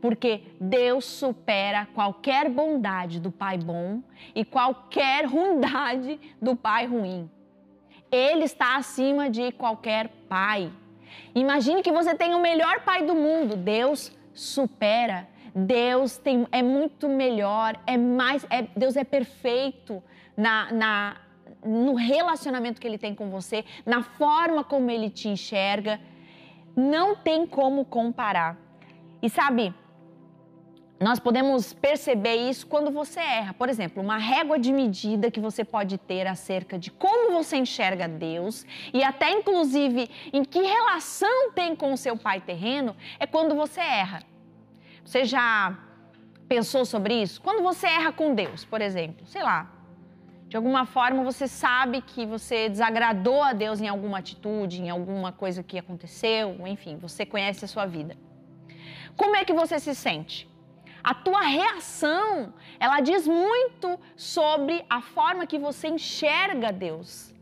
Porque 0.00 0.42
Deus 0.60 1.04
supera 1.04 1.86
qualquer 1.94 2.48
bondade 2.48 3.20
do 3.20 3.30
pai 3.30 3.58
bom 3.58 4.02
e 4.34 4.44
qualquer 4.44 5.26
ruindade 5.26 6.18
do 6.40 6.56
pai 6.56 6.86
ruim. 6.86 7.30
Ele 8.10 8.44
está 8.44 8.76
acima 8.76 9.30
de 9.30 9.52
qualquer 9.52 10.08
pai. 10.28 10.72
Imagine 11.34 11.82
que 11.82 11.92
você 11.92 12.14
tem 12.14 12.34
o 12.34 12.40
melhor 12.40 12.80
pai 12.80 13.04
do 13.04 13.14
mundo. 13.14 13.56
Deus 13.56 14.10
supera 14.34 15.28
Deus 15.54 16.16
tem, 16.16 16.46
é 16.50 16.62
muito 16.62 17.08
melhor, 17.08 17.78
é 17.86 17.96
mais, 17.96 18.46
é, 18.48 18.62
Deus 18.76 18.96
é 18.96 19.04
perfeito 19.04 20.02
na, 20.36 20.72
na, 20.72 21.16
no 21.64 21.94
relacionamento 21.94 22.80
que 22.80 22.86
Ele 22.86 22.98
tem 22.98 23.14
com 23.14 23.30
você, 23.30 23.64
na 23.84 24.02
forma 24.02 24.64
como 24.64 24.90
Ele 24.90 25.10
te 25.10 25.28
enxerga. 25.28 26.00
Não 26.74 27.14
tem 27.14 27.46
como 27.46 27.84
comparar. 27.84 28.56
E 29.20 29.28
sabe, 29.28 29.74
nós 31.02 31.18
podemos 31.18 31.74
perceber 31.74 32.36
isso 32.48 32.66
quando 32.66 32.90
você 32.90 33.20
erra. 33.20 33.52
Por 33.52 33.68
exemplo, 33.68 34.02
uma 34.02 34.16
régua 34.16 34.58
de 34.58 34.72
medida 34.72 35.30
que 35.30 35.40
você 35.40 35.64
pode 35.64 35.98
ter 35.98 36.26
acerca 36.26 36.78
de 36.78 36.90
como 36.90 37.32
você 37.32 37.56
enxerga 37.56 38.08
Deus 38.08 38.64
e 38.94 39.02
até 39.02 39.30
inclusive 39.32 40.08
em 40.32 40.44
que 40.44 40.62
relação 40.62 41.50
tem 41.54 41.74
com 41.74 41.92
o 41.92 41.96
seu 41.96 42.16
pai 42.16 42.40
terreno 42.40 42.96
é 43.18 43.26
quando 43.26 43.54
você 43.54 43.80
erra. 43.80 44.31
Você 45.04 45.24
já 45.24 45.76
pensou 46.48 46.84
sobre 46.84 47.14
isso? 47.22 47.40
Quando 47.40 47.62
você 47.62 47.86
erra 47.86 48.12
com 48.12 48.34
Deus, 48.34 48.64
por 48.64 48.80
exemplo, 48.80 49.26
sei 49.26 49.42
lá, 49.42 49.70
de 50.48 50.56
alguma 50.56 50.84
forma 50.84 51.24
você 51.24 51.48
sabe 51.48 52.02
que 52.02 52.26
você 52.26 52.68
desagradou 52.68 53.42
a 53.42 53.52
Deus 53.52 53.80
em 53.80 53.88
alguma 53.88 54.18
atitude, 54.18 54.82
em 54.82 54.90
alguma 54.90 55.32
coisa 55.32 55.62
que 55.62 55.78
aconteceu, 55.78 56.66
enfim, 56.66 56.96
você 56.96 57.24
conhece 57.24 57.64
a 57.64 57.68
sua 57.68 57.86
vida. 57.86 58.16
Como 59.16 59.34
é 59.34 59.44
que 59.44 59.52
você 59.52 59.78
se 59.78 59.94
sente? 59.94 60.48
A 61.02 61.14
tua 61.14 61.40
reação, 61.40 62.54
ela 62.78 63.00
diz 63.00 63.26
muito 63.26 63.98
sobre 64.14 64.84
a 64.88 65.00
forma 65.00 65.46
que 65.46 65.58
você 65.58 65.88
enxerga 65.88 66.70
Deus. 66.70 67.34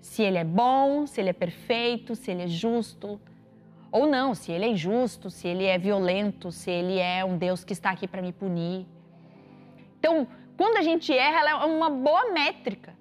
Se 0.00 0.22
ele 0.22 0.38
é 0.38 0.44
bom, 0.44 1.06
se 1.06 1.20
ele 1.20 1.30
é 1.30 1.32
perfeito, 1.32 2.16
se 2.16 2.30
ele 2.30 2.42
é 2.42 2.48
justo, 2.48 3.20
ou 3.92 4.06
não, 4.06 4.34
se 4.34 4.50
ele 4.50 4.64
é 4.64 4.68
injusto, 4.68 5.30
se 5.30 5.46
ele 5.46 5.64
é 5.64 5.76
violento, 5.78 6.50
se 6.50 6.70
ele 6.70 6.98
é 6.98 7.22
um 7.22 7.36
Deus 7.36 7.62
que 7.62 7.74
está 7.74 7.90
aqui 7.90 8.08
para 8.08 8.22
me 8.22 8.32
punir. 8.32 8.86
Então, 9.98 10.26
quando 10.56 10.78
a 10.78 10.82
gente 10.82 11.12
erra, 11.12 11.40
ela 11.40 11.50
é 11.50 11.54
uma 11.66 11.90
boa 11.90 12.32
métrica, 12.32 12.96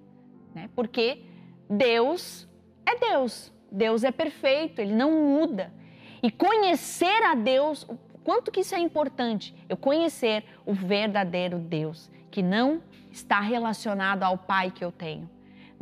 né? 0.53 0.69
Porque 0.75 1.23
Deus 1.69 2.45
é 2.85 2.95
Deus. 2.97 3.53
Deus 3.71 4.03
é 4.03 4.11
perfeito, 4.11 4.81
ele 4.81 4.93
não 4.93 5.11
muda. 5.11 5.73
E 6.21 6.29
conhecer 6.29 7.23
a 7.23 7.35
Deus, 7.35 7.87
quanto 8.21 8.51
que 8.51 8.59
isso 8.59 8.75
é 8.75 8.79
importante, 8.79 9.55
eu 9.69 9.77
conhecer 9.77 10.43
o 10.65 10.73
verdadeiro 10.73 11.57
Deus, 11.57 12.11
que 12.29 12.43
não 12.43 12.81
está 13.09 13.39
relacionado 13.39 14.23
ao 14.23 14.37
pai 14.37 14.71
que 14.71 14.83
eu 14.83 14.91
tenho 14.91 15.29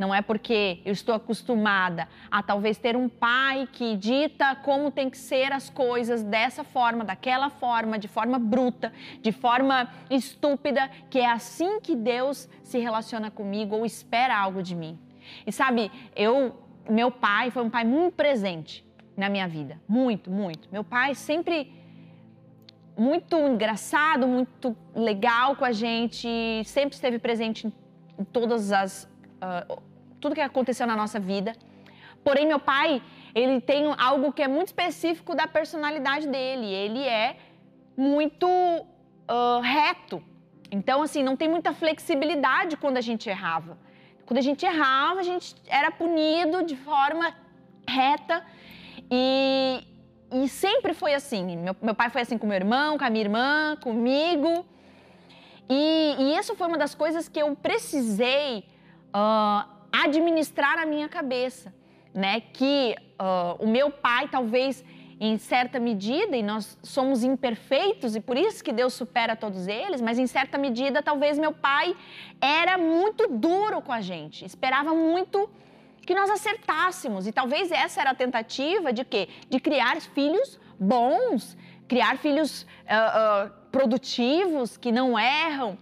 não 0.00 0.14
é 0.14 0.22
porque 0.22 0.80
eu 0.82 0.92
estou 0.92 1.14
acostumada 1.14 2.08
a 2.30 2.42
talvez 2.42 2.78
ter 2.78 2.96
um 2.96 3.06
pai 3.06 3.68
que 3.70 3.94
dita 3.98 4.56
como 4.56 4.90
tem 4.90 5.10
que 5.10 5.18
ser 5.18 5.52
as 5.52 5.68
coisas 5.68 6.22
dessa 6.22 6.64
forma, 6.64 7.04
daquela 7.04 7.50
forma, 7.50 7.98
de 7.98 8.08
forma 8.08 8.38
bruta, 8.38 8.94
de 9.20 9.30
forma 9.30 9.90
estúpida, 10.08 10.90
que 11.10 11.18
é 11.18 11.30
assim 11.30 11.80
que 11.80 11.94
Deus 11.94 12.48
se 12.62 12.78
relaciona 12.78 13.30
comigo 13.30 13.76
ou 13.76 13.84
espera 13.84 14.34
algo 14.34 14.62
de 14.62 14.74
mim. 14.74 14.98
E 15.46 15.52
sabe, 15.52 15.92
eu, 16.16 16.58
meu 16.88 17.10
pai 17.10 17.50
foi 17.50 17.62
um 17.62 17.68
pai 17.68 17.84
muito 17.84 18.14
presente 18.14 18.82
na 19.14 19.28
minha 19.28 19.46
vida, 19.46 19.78
muito, 19.86 20.30
muito. 20.30 20.66
Meu 20.72 20.82
pai 20.82 21.14
sempre 21.14 21.70
muito 22.96 23.36
engraçado, 23.36 24.26
muito 24.26 24.74
legal 24.94 25.56
com 25.56 25.64
a 25.66 25.72
gente, 25.72 26.26
sempre 26.64 26.94
esteve 26.94 27.18
presente 27.18 27.70
em 28.18 28.24
todas 28.24 28.72
as 28.72 29.04
uh, 29.42 29.89
tudo 30.20 30.34
que 30.34 30.40
aconteceu 30.40 30.86
na 30.86 30.96
nossa 30.96 31.18
vida. 31.18 31.54
Porém, 32.22 32.46
meu 32.46 32.60
pai, 32.60 33.02
ele 33.34 33.60
tem 33.60 33.84
algo 33.98 34.32
que 34.32 34.42
é 34.42 34.48
muito 34.48 34.68
específico 34.68 35.34
da 35.34 35.46
personalidade 35.46 36.26
dele. 36.28 36.66
Ele 36.66 37.02
é 37.02 37.36
muito 37.96 38.46
uh, 38.46 39.60
reto. 39.60 40.22
Então, 40.70 41.02
assim, 41.02 41.22
não 41.22 41.36
tem 41.36 41.48
muita 41.48 41.72
flexibilidade 41.72 42.76
quando 42.76 42.98
a 42.98 43.00
gente 43.00 43.28
errava. 43.28 43.78
Quando 44.26 44.38
a 44.38 44.42
gente 44.42 44.64
errava, 44.64 45.20
a 45.20 45.22
gente 45.22 45.56
era 45.66 45.90
punido 45.90 46.62
de 46.62 46.76
forma 46.76 47.34
reta. 47.88 48.44
E, 49.10 49.82
e 50.32 50.48
sempre 50.48 50.94
foi 50.94 51.14
assim. 51.14 51.56
Meu, 51.56 51.74
meu 51.82 51.94
pai 51.94 52.10
foi 52.10 52.22
assim 52.22 52.38
com 52.38 52.46
meu 52.46 52.56
irmão, 52.56 52.96
com 52.98 53.04
a 53.04 53.10
minha 53.10 53.24
irmã, 53.24 53.76
comigo. 53.82 54.64
E, 55.68 56.16
e 56.18 56.36
isso 56.36 56.54
foi 56.54 56.66
uma 56.68 56.78
das 56.78 56.94
coisas 56.94 57.28
que 57.28 57.40
eu 57.40 57.54
precisei 57.56 58.64
uh, 59.14 59.79
administrar 59.92 60.78
a 60.78 60.86
minha 60.86 61.08
cabeça, 61.08 61.72
né? 62.14 62.40
Que 62.40 62.96
uh, 63.20 63.62
o 63.64 63.66
meu 63.66 63.90
pai 63.90 64.28
talvez 64.28 64.84
em 65.22 65.36
certa 65.36 65.78
medida, 65.78 66.34
e 66.34 66.42
nós 66.42 66.78
somos 66.82 67.22
imperfeitos 67.22 68.16
e 68.16 68.20
por 68.20 68.38
isso 68.38 68.64
que 68.64 68.72
Deus 68.72 68.94
supera 68.94 69.36
todos 69.36 69.68
eles, 69.68 70.00
mas 70.00 70.18
em 70.18 70.26
certa 70.26 70.56
medida 70.56 71.02
talvez 71.02 71.38
meu 71.38 71.52
pai 71.52 71.94
era 72.40 72.78
muito 72.78 73.28
duro 73.28 73.82
com 73.82 73.92
a 73.92 74.00
gente, 74.00 74.46
esperava 74.46 74.94
muito 74.94 75.50
que 76.06 76.14
nós 76.14 76.30
acertássemos 76.30 77.26
e 77.26 77.32
talvez 77.32 77.70
essa 77.70 78.00
era 78.00 78.12
a 78.12 78.14
tentativa 78.14 78.94
de 78.94 79.04
quê? 79.04 79.28
De 79.50 79.60
criar 79.60 80.00
filhos 80.00 80.58
bons, 80.78 81.54
criar 81.86 82.16
filhos 82.16 82.62
uh, 82.62 82.66
uh, 83.46 83.50
produtivos 83.70 84.78
que 84.78 84.90
não 84.90 85.18
erram, 85.18 85.76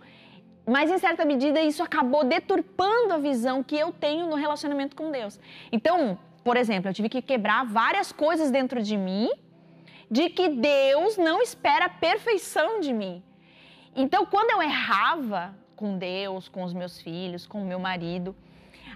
mas 0.68 0.90
em 0.90 0.98
certa 0.98 1.24
medida 1.24 1.60
isso 1.60 1.82
acabou 1.82 2.24
deturpando 2.24 3.14
a 3.14 3.18
visão 3.18 3.62
que 3.62 3.76
eu 3.76 3.90
tenho 3.90 4.26
no 4.26 4.36
relacionamento 4.36 4.94
com 4.94 5.10
Deus. 5.10 5.40
Então, 5.72 6.18
por 6.44 6.56
exemplo, 6.56 6.90
eu 6.90 6.94
tive 6.94 7.08
que 7.08 7.22
quebrar 7.22 7.64
várias 7.64 8.12
coisas 8.12 8.50
dentro 8.50 8.82
de 8.82 8.96
mim 8.96 9.30
de 10.10 10.28
que 10.30 10.48
Deus 10.48 11.16
não 11.16 11.40
espera 11.40 11.86
a 11.86 11.88
perfeição 11.88 12.80
de 12.80 12.92
mim. 12.92 13.22
Então, 13.96 14.26
quando 14.26 14.50
eu 14.50 14.62
errava 14.62 15.54
com 15.74 15.96
Deus, 15.96 16.48
com 16.48 16.62
os 16.62 16.72
meus 16.72 17.00
filhos, 17.00 17.46
com 17.46 17.62
o 17.62 17.66
meu 17.66 17.78
marido, 17.78 18.34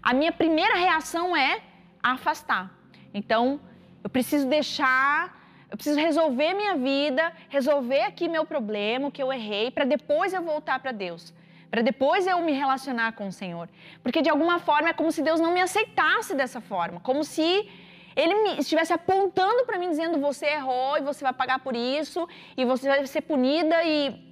a 0.03 0.13
minha 0.13 0.33
primeira 0.33 0.75
reação 0.75 1.37
é 1.37 1.61
afastar. 2.03 2.71
Então, 3.15 3.61
eu 4.05 4.11
preciso 4.11 4.47
deixar, 4.47 5.39
eu 5.71 5.77
preciso 5.77 5.99
resolver 5.99 6.55
minha 6.55 6.77
vida, 6.77 7.33
resolver 7.49 8.03
aqui 8.03 8.29
meu 8.29 8.45
problema, 8.45 9.09
o 9.09 9.13
que 9.13 9.23
eu 9.23 9.33
errei, 9.33 9.71
para 9.71 9.85
depois 9.85 10.33
eu 10.33 10.43
voltar 10.43 10.79
para 10.81 10.93
Deus 10.93 11.33
para 11.73 11.81
depois 11.81 12.27
eu 12.27 12.39
me 12.43 12.53
relacionar 12.53 13.13
com 13.13 13.29
o 13.29 13.33
Senhor. 13.33 13.67
Porque 14.03 14.21
de 14.21 14.29
alguma 14.29 14.59
forma 14.59 14.91
é 14.91 14.93
como 14.93 15.11
se 15.11 15.23
Deus 15.23 15.41
não 15.41 15.55
me 15.55 15.63
aceitasse 15.63 16.35
dessa 16.35 16.61
forma, 16.61 17.01
como 17.01 17.25
se 17.25 17.67
ele 18.15 18.35
me 18.43 18.59
estivesse 18.59 18.93
apontando 18.93 19.65
para 19.65 19.79
mim 19.79 19.89
dizendo 19.89 20.21
você 20.21 20.45
errou 20.45 20.99
e 20.99 21.01
você 21.01 21.25
vai 21.25 21.33
pagar 21.33 21.61
por 21.61 21.75
isso 21.75 22.29
e 22.59 22.67
você 22.67 22.87
vai 22.87 23.07
ser 23.07 23.23
punida 23.23 23.83
e 23.85 24.31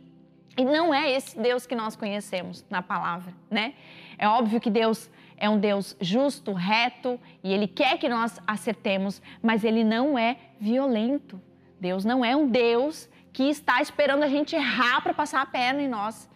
e 0.59 0.65
não 0.67 0.93
é 0.93 1.11
esse 1.11 1.39
Deus 1.39 1.67
que 1.67 1.75
nós 1.75 1.97
conhecemos 1.97 2.63
na 2.69 2.83
palavra, 2.83 3.33
né? 3.51 3.73
É 4.19 4.29
óbvio 4.29 4.61
que 4.61 4.69
Deus 4.69 5.09
é 5.39 5.49
um 5.49 5.59
Deus 5.59 5.97
justo, 5.99 6.53
reto 6.53 7.19
e 7.43 7.55
ele 7.55 7.67
quer 7.67 7.97
que 7.97 8.09
nós 8.09 8.39
acertemos, 8.47 9.23
mas 9.41 9.65
ele 9.65 9.83
não 9.83 10.19
é 10.19 10.37
violento. 10.61 11.41
Deus 11.81 12.05
não 12.05 12.23
é 12.23 12.37
um 12.37 12.47
Deus 12.47 13.09
que 13.33 13.45
está 13.45 13.81
esperando 13.81 14.25
a 14.25 14.29
gente 14.29 14.55
errar 14.55 15.01
para 15.01 15.15
passar 15.15 15.41
a 15.41 15.47
perna 15.47 15.81
em 15.81 15.89
nós. 15.89 16.29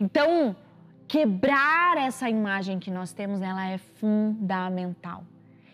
Então, 0.00 0.56
quebrar 1.06 1.96
essa 1.98 2.28
imagem 2.28 2.78
que 2.78 2.90
nós 2.90 3.12
temos, 3.12 3.42
ela 3.42 3.66
é 3.68 3.78
fundamental. 3.78 5.24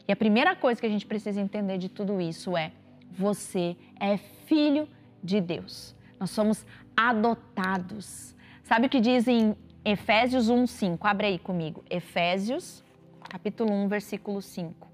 E 0.06 0.12
a 0.12 0.16
primeira 0.16 0.56
coisa 0.56 0.80
que 0.80 0.86
a 0.86 0.90
gente 0.90 1.06
precisa 1.06 1.40
entender 1.40 1.78
de 1.78 1.88
tudo 1.88 2.20
isso 2.20 2.56
é: 2.56 2.72
você 3.10 3.76
é 4.00 4.16
filho 4.16 4.88
de 5.22 5.40
Deus. 5.40 5.94
Nós 6.18 6.30
somos 6.30 6.66
adotados. 6.96 8.34
Sabe 8.64 8.86
o 8.86 8.90
que 8.90 9.00
diz 9.00 9.28
em 9.28 9.54
Efésios 9.84 10.50
1:5? 10.50 10.98
Abre 11.02 11.26
aí 11.26 11.38
comigo. 11.38 11.84
Efésios, 11.88 12.82
capítulo 13.28 13.72
1, 13.72 13.88
versículo 13.88 14.42
5. 14.42 14.88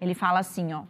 Ele 0.00 0.14
fala 0.14 0.40
assim, 0.40 0.72
ó: 0.72 0.84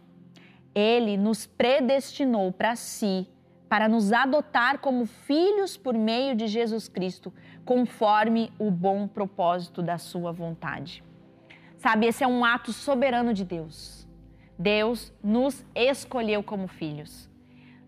Ele 0.75 1.15
nos 1.15 1.45
predestinou 1.45 2.51
para 2.51 2.75
si 2.75 3.27
para 3.69 3.87
nos 3.87 4.13
adotar 4.13 4.79
como 4.79 5.05
filhos 5.05 5.75
por 5.75 5.93
meio 5.93 6.35
de 6.35 6.47
Jesus 6.47 6.87
Cristo, 6.87 7.33
conforme 7.65 8.51
o 8.57 8.71
bom 8.71 9.07
propósito 9.07 9.81
da 9.81 9.97
Sua 9.97 10.31
vontade. 10.31 11.03
Sabe, 11.77 12.07
esse 12.07 12.23
é 12.23 12.27
um 12.27 12.43
ato 12.43 12.71
soberano 12.71 13.33
de 13.33 13.43
Deus. 13.43 14.07
Deus 14.57 15.13
nos 15.23 15.65
escolheu 15.75 16.41
como 16.41 16.67
filhos. 16.67 17.29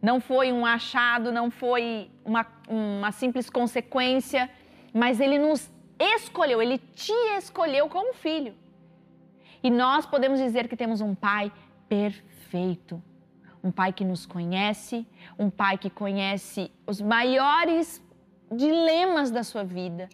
Não 0.02 0.20
foi 0.22 0.52
um 0.52 0.66
achado, 0.66 1.32
não 1.32 1.50
foi 1.50 2.10
uma, 2.24 2.46
uma 2.70 3.12
simples 3.12 3.50
consequência, 3.50 4.50
mas 4.94 5.20
Ele 5.20 5.38
nos 5.38 5.70
escolheu, 6.00 6.62
Ele 6.62 6.78
te 6.78 7.14
escolheu 7.38 7.90
como 7.90 8.14
filho. 8.14 8.54
E 9.62 9.70
nós 9.70 10.06
podemos 10.06 10.40
dizer 10.40 10.68
que 10.68 10.78
temos 10.78 11.02
um 11.02 11.14
Pai 11.16 11.52
perfeito 11.90 13.02
um 13.64 13.72
pai 13.72 13.92
que 13.92 14.06
nos 14.06 14.26
conhece, 14.26 15.06
um 15.38 15.50
pai 15.50 15.78
que 15.78 15.90
conhece 15.90 16.72
os 16.88 17.02
maiores 17.02 18.02
dilemas 18.52 19.32
da 19.32 19.44
sua 19.44 19.64
vida. 19.64 20.10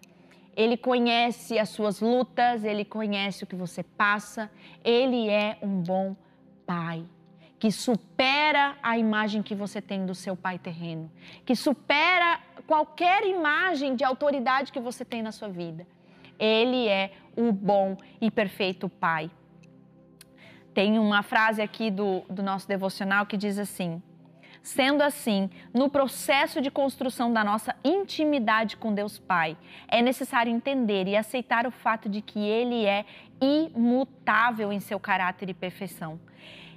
Ele 0.56 0.76
conhece 0.76 1.58
as 1.58 1.68
suas 1.68 2.00
lutas, 2.00 2.64
ele 2.64 2.84
conhece 2.84 3.44
o 3.44 3.46
que 3.46 3.54
você 3.54 3.82
passa. 3.82 4.50
Ele 4.82 5.28
é 5.28 5.58
um 5.62 5.82
bom 5.82 6.16
pai 6.66 7.04
que 7.58 7.70
supera 7.70 8.76
a 8.82 8.98
imagem 8.98 9.42
que 9.42 9.54
você 9.54 9.80
tem 9.80 10.04
do 10.04 10.14
seu 10.14 10.36
pai 10.36 10.58
terreno, 10.58 11.10
que 11.44 11.56
supera 11.56 12.40
qualquer 12.66 13.24
imagem 13.24 13.94
de 13.94 14.04
autoridade 14.04 14.72
que 14.72 14.80
você 14.80 15.04
tem 15.04 15.22
na 15.22 15.32
sua 15.32 15.48
vida. 15.48 15.86
Ele 16.38 16.86
é 16.86 17.12
o 17.36 17.52
bom 17.52 17.96
e 18.20 18.30
perfeito 18.30 18.88
pai. 18.88 19.30
Tem 20.76 20.98
uma 20.98 21.22
frase 21.22 21.62
aqui 21.62 21.90
do, 21.90 22.20
do 22.28 22.42
nosso 22.42 22.68
devocional 22.68 23.24
que 23.24 23.38
diz 23.38 23.58
assim: 23.58 24.02
Sendo 24.62 25.00
assim, 25.00 25.48
no 25.72 25.88
processo 25.88 26.60
de 26.60 26.70
construção 26.70 27.32
da 27.32 27.42
nossa 27.42 27.74
intimidade 27.82 28.76
com 28.76 28.92
Deus 28.92 29.18
Pai, 29.18 29.56
é 29.88 30.02
necessário 30.02 30.52
entender 30.52 31.08
e 31.08 31.16
aceitar 31.16 31.66
o 31.66 31.70
fato 31.70 32.10
de 32.10 32.20
que 32.20 32.40
Ele 32.40 32.84
é 32.84 33.06
imutável 33.40 34.70
em 34.70 34.78
seu 34.78 35.00
caráter 35.00 35.48
e 35.48 35.54
perfeição. 35.54 36.20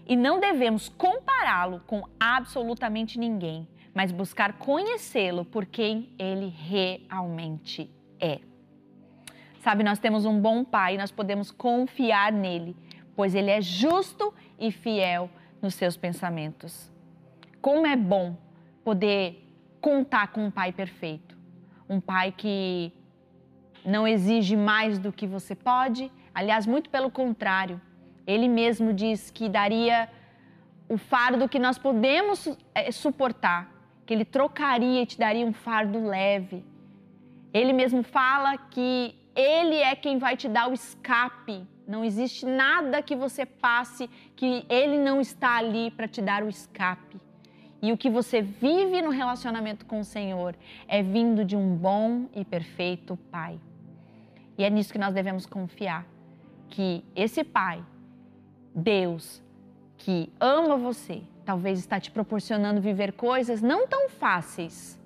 E 0.08 0.16
não 0.16 0.40
devemos 0.40 0.88
compará-lo 0.88 1.82
com 1.86 2.06
absolutamente 2.18 3.20
ninguém, 3.20 3.68
mas 3.94 4.14
buscar 4.14 4.54
conhecê-lo 4.54 5.44
por 5.44 5.66
quem 5.66 6.10
Ele 6.18 6.48
realmente 6.48 7.92
é. 8.18 8.40
Sabe, 9.60 9.84
nós 9.84 10.00
temos 10.00 10.24
um 10.24 10.40
bom 10.40 10.64
Pai 10.64 10.98
nós 10.98 11.12
podemos 11.12 11.52
confiar 11.52 12.32
nele, 12.32 12.78
pois 13.20 13.36
Ele 13.36 13.52
é 13.52 13.60
justo 13.60 14.34
e 14.58 14.72
fiel 14.72 15.30
nos 15.62 15.76
seus 15.76 15.98
pensamentos. 15.98 16.90
Como 17.62 17.86
é 17.86 17.94
bom 17.94 18.38
poder 18.82 19.46
contar 19.82 20.28
com 20.30 20.46
um 20.46 20.50
pai 20.50 20.72
perfeito. 20.72 21.38
Um 21.90 22.00
pai 22.00 22.32
que 22.32 22.94
não 23.84 24.08
exige 24.08 24.56
mais 24.56 24.98
do 24.98 25.12
que 25.12 25.28
você 25.28 25.54
pode, 25.54 26.10
aliás, 26.34 26.66
muito 26.66 26.90
pelo 26.90 27.12
contrário. 27.12 27.82
Ele 28.26 28.48
mesmo 28.48 28.94
diz 28.94 29.30
que 29.30 29.50
daria 29.50 30.08
o 30.88 30.98
fardo 30.98 31.50
que 31.50 31.60
nós 31.60 31.78
podemos 31.78 32.48
é, 32.74 32.90
suportar, 32.90 33.70
que 34.06 34.14
ele 34.14 34.24
trocaria 34.24 35.02
e 35.02 35.06
te 35.06 35.20
daria 35.20 35.46
um 35.46 35.52
fardo 35.52 36.08
leve. 36.08 36.66
Ele 37.54 37.74
mesmo 37.74 38.02
fala 38.02 38.58
que 38.58 39.14
ele 39.36 39.76
é 39.76 39.94
quem 39.94 40.18
vai 40.18 40.38
te 40.38 40.48
dar 40.48 40.70
o 40.70 40.74
escape. 40.74 41.68
Não 41.90 42.06
existe 42.06 42.46
nada 42.46 43.02
que 43.02 43.16
você 43.16 43.48
passe 43.48 44.08
que 44.36 44.64
ele 44.70 44.96
não 45.00 45.20
está 45.20 45.58
ali 45.58 45.90
para 45.90 46.08
te 46.08 46.22
dar 46.22 46.44
o 46.44 46.48
escape. 46.48 47.20
E 47.82 47.92
o 47.92 47.98
que 47.98 48.12
você 48.12 48.44
vive 48.44 49.02
no 49.02 49.10
relacionamento 49.10 49.88
com 49.88 50.00
o 50.00 50.04
Senhor 50.04 50.56
é 50.88 51.02
vindo 51.02 51.44
de 51.44 51.56
um 51.56 51.76
bom 51.76 52.28
e 52.36 52.46
perfeito 52.46 53.18
Pai. 53.32 53.60
E 54.56 54.64
é 54.64 54.70
nisso 54.70 54.94
que 54.94 55.00
nós 55.00 55.16
devemos 55.16 55.48
confiar, 55.48 56.06
que 56.68 57.04
esse 57.16 57.44
Pai, 57.44 57.84
Deus, 58.76 59.42
que 59.98 60.32
ama 60.40 60.78
você, 60.78 61.24
talvez 61.44 61.80
está 61.80 62.00
te 62.00 62.12
proporcionando 62.12 62.80
viver 62.80 63.14
coisas 63.14 63.64
não 63.64 63.88
tão 63.88 64.10
fáceis. 64.10 65.02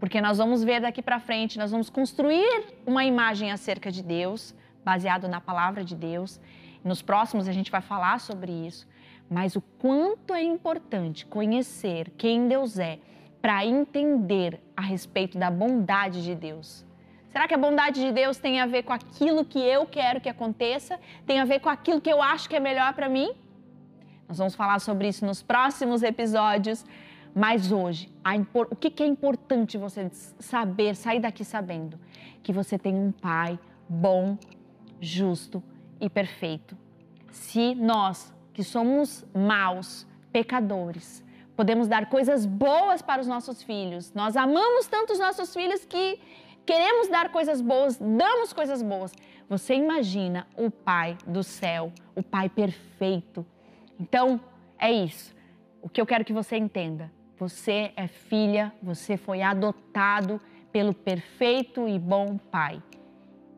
Porque 0.00 0.20
nós 0.20 0.38
vamos 0.38 0.64
ver 0.64 0.80
daqui 0.80 1.00
para 1.00 1.20
frente, 1.20 1.56
nós 1.56 1.70
vamos 1.70 1.88
construir 1.88 2.74
uma 2.84 3.04
imagem 3.04 3.52
acerca 3.52 3.92
de 3.92 4.02
Deus, 4.02 4.52
baseado 4.90 5.26
na 5.34 5.40
palavra 5.40 5.82
de 5.84 5.96
Deus. 6.08 6.40
Nos 6.82 7.00
próximos 7.02 7.48
a 7.48 7.52
gente 7.52 7.70
vai 7.76 7.82
falar 7.92 8.18
sobre 8.20 8.52
isso 8.68 8.86
mas 9.28 9.56
o 9.56 9.60
quanto 9.78 10.34
é 10.34 10.42
importante 10.42 11.26
conhecer 11.26 12.12
quem 12.16 12.46
Deus 12.48 12.78
é 12.78 12.98
para 13.42 13.64
entender 13.64 14.60
a 14.76 14.82
respeito 14.82 15.38
da 15.38 15.50
bondade 15.50 16.22
de 16.22 16.34
Deus. 16.34 16.84
Será 17.30 17.46
que 17.46 17.54
a 17.54 17.58
bondade 17.58 18.00
de 18.00 18.12
Deus 18.12 18.38
tem 18.38 18.60
a 18.60 18.66
ver 18.66 18.84
com 18.84 18.92
aquilo 18.92 19.44
que 19.44 19.58
eu 19.58 19.84
quero 19.84 20.20
que 20.20 20.28
aconteça? 20.28 20.98
Tem 21.26 21.38
a 21.38 21.44
ver 21.44 21.60
com 21.60 21.68
aquilo 21.68 22.00
que 22.00 22.10
eu 22.10 22.22
acho 22.22 22.48
que 22.48 22.56
é 22.56 22.60
melhor 22.60 22.94
para 22.94 23.08
mim? 23.08 23.30
Nós 24.28 24.38
vamos 24.38 24.54
falar 24.54 24.80
sobre 24.80 25.08
isso 25.08 25.24
nos 25.26 25.42
próximos 25.42 26.02
episódios. 26.02 26.84
Mas 27.34 27.70
hoje, 27.70 28.10
o 28.70 28.74
que 28.74 29.02
é 29.02 29.06
importante 29.06 29.76
você 29.76 30.08
saber, 30.10 30.96
sair 30.96 31.20
daqui 31.20 31.44
sabendo? 31.44 32.00
Que 32.42 32.52
você 32.52 32.78
tem 32.78 32.94
um 32.94 33.12
Pai 33.12 33.58
bom, 33.86 34.38
justo 35.00 35.62
e 36.00 36.08
perfeito. 36.08 36.76
Se 37.30 37.74
nós 37.74 38.34
que 38.52 38.64
somos 38.64 39.24
maus, 39.34 40.06
pecadores. 40.32 41.22
Podemos 41.54 41.88
dar 41.88 42.08
coisas 42.08 42.46
boas 42.46 43.02
para 43.02 43.20
os 43.20 43.26
nossos 43.26 43.62
filhos. 43.62 44.12
Nós 44.14 44.36
amamos 44.36 44.86
tanto 44.86 45.12
os 45.12 45.18
nossos 45.18 45.52
filhos 45.54 45.84
que 45.84 46.18
queremos 46.64 47.08
dar 47.08 47.30
coisas 47.30 47.60
boas, 47.60 47.96
damos 47.98 48.52
coisas 48.52 48.82
boas. 48.82 49.14
Você 49.48 49.74
imagina 49.74 50.46
o 50.56 50.70
Pai 50.70 51.16
do 51.26 51.42
céu, 51.42 51.92
o 52.14 52.22
Pai 52.22 52.48
perfeito. 52.48 53.46
Então, 54.00 54.40
é 54.78 54.90
isso. 54.90 55.34
O 55.80 55.88
que 55.88 56.00
eu 56.00 56.06
quero 56.06 56.24
que 56.24 56.32
você 56.32 56.56
entenda. 56.56 57.12
Você 57.38 57.92
é 57.96 58.08
filha, 58.08 58.72
você 58.82 59.16
foi 59.16 59.42
adotado 59.42 60.40
pelo 60.72 60.92
perfeito 60.92 61.86
e 61.86 61.98
bom 61.98 62.36
Pai. 62.36 62.82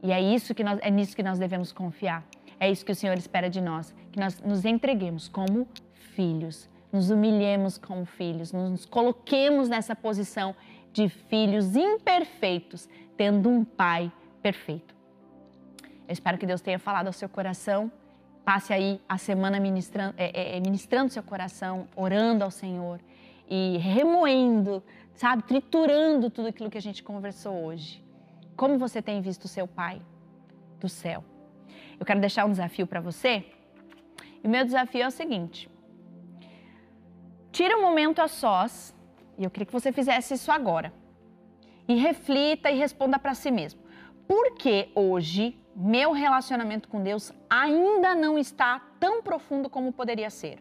E 0.03 0.13
é 0.13 0.21
isso 0.21 0.55
que 0.55 0.63
nós, 0.63 0.79
é 0.83 0.91
nisso 0.91 1.15
que 1.15 1.23
nós 1.23 1.39
devemos 1.39 1.73
confiar. 1.73 2.25
É 2.61 2.71
isso 2.71 2.85
que 2.85 2.93
o 2.93 2.95
Senhor 2.95 3.17
espera 3.17 3.49
de 3.49 3.61
nós, 3.61 3.95
que 4.11 4.19
nós 4.19 4.41
nos 4.41 4.65
entreguemos 4.65 5.29
como 5.29 5.67
filhos, 5.93 6.69
nos 6.93 7.11
humilhemos 7.11 7.79
como 7.79 8.05
filhos, 8.05 8.53
nos 8.53 8.85
coloquemos 8.85 9.69
nessa 9.69 9.95
posição 9.95 10.55
de 10.93 11.09
filhos 11.09 11.77
imperfeitos, 11.77 12.89
tendo 13.17 13.49
um 13.49 13.65
Pai 13.65 14.11
perfeito. 14.43 14.95
Eu 16.09 16.13
espero 16.13 16.39
que 16.39 16.47
Deus 16.47 16.61
tenha 16.61 16.79
falado 16.79 17.07
ao 17.07 17.13
seu 17.13 17.29
coração. 17.29 17.93
Passe 18.45 18.73
aí 18.73 19.01
a 19.07 19.19
semana 19.19 19.61
ministrando, 19.61 20.15
é, 20.17 20.57
é, 20.57 20.61
ministrando 20.61 21.13
seu 21.13 21.23
coração, 21.23 21.87
orando 21.95 22.43
ao 22.43 22.51
Senhor 22.51 22.99
e 23.49 23.77
remoendo, 23.79 24.83
sabe, 25.15 25.43
triturando 25.43 26.31
tudo 26.31 26.49
aquilo 26.49 26.71
que 26.71 26.79
a 26.79 26.83
gente 26.83 27.03
conversou 27.03 27.65
hoje. 27.65 28.03
Como 28.59 28.77
você 28.77 29.01
tem 29.01 29.21
visto 29.21 29.47
seu 29.47 29.68
Pai 29.68 30.03
do 30.81 30.88
céu? 30.88 31.25
Eu 31.99 32.05
quero 32.05 32.18
deixar 32.18 32.44
um 32.44 32.51
desafio 32.51 32.88
para 32.88 33.01
você. 33.01 33.44
E 34.42 34.49
o 34.49 34.51
meu 34.51 34.64
desafio 34.64 35.03
é 35.03 35.07
o 35.07 35.12
seguinte: 35.12 35.71
tira 37.53 37.79
um 37.79 37.83
momento 37.83 38.21
a 38.21 38.27
sós, 38.27 38.92
e 39.38 39.44
eu 39.44 39.51
queria 39.51 39.66
que 39.66 39.73
você 39.73 39.92
fizesse 39.92 40.35
isso 40.35 40.51
agora. 40.51 40.92
E 41.87 41.94
reflita 41.94 42.68
e 42.68 42.77
responda 42.77 43.16
para 43.16 43.33
si 43.33 43.53
mesmo. 43.53 43.81
Por 44.27 44.57
que 44.57 44.90
hoje 44.92 45.57
meu 45.77 46.11
relacionamento 46.11 46.88
com 46.88 47.01
Deus 47.01 47.33
ainda 47.49 48.12
não 48.16 48.37
está 48.37 48.81
tão 48.99 49.23
profundo 49.23 49.71
como 49.71 49.92
poderia 49.92 50.31
ser? 50.31 50.59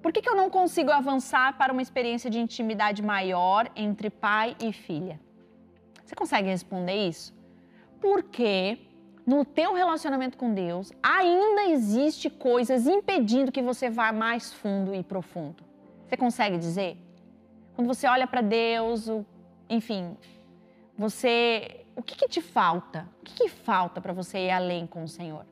Por 0.00 0.10
que, 0.10 0.22
que 0.22 0.30
eu 0.30 0.34
não 0.34 0.48
consigo 0.48 0.90
avançar 0.90 1.58
para 1.58 1.70
uma 1.70 1.82
experiência 1.82 2.30
de 2.30 2.40
intimidade 2.40 3.02
maior 3.02 3.70
entre 3.76 4.08
pai 4.08 4.56
e 4.58 4.72
filha? 4.72 5.20
Você 6.10 6.16
consegue 6.16 6.48
responder 6.48 7.06
isso? 7.06 7.32
Porque 8.00 8.78
no 9.24 9.44
teu 9.44 9.74
relacionamento 9.74 10.36
com 10.36 10.52
Deus, 10.52 10.92
ainda 11.00 11.66
existe 11.66 12.28
coisas 12.28 12.88
impedindo 12.88 13.52
que 13.52 13.62
você 13.62 13.88
vá 13.88 14.10
mais 14.10 14.52
fundo 14.52 14.92
e 14.92 15.04
profundo. 15.04 15.62
Você 16.04 16.16
consegue 16.16 16.58
dizer? 16.58 16.96
Quando 17.76 17.86
você 17.86 18.08
olha 18.08 18.26
para 18.26 18.40
Deus, 18.40 19.06
enfim, 19.68 20.16
você, 20.98 21.86
o 21.94 22.02
que, 22.02 22.16
que 22.16 22.28
te 22.28 22.40
falta? 22.40 23.08
O 23.20 23.24
que, 23.24 23.44
que 23.44 23.48
falta 23.48 24.00
para 24.00 24.12
você 24.12 24.46
ir 24.46 24.50
além 24.50 24.88
com 24.88 25.04
o 25.04 25.08
Senhor? 25.08 25.46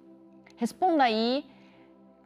Responda 0.56 1.04
aí, 1.04 1.46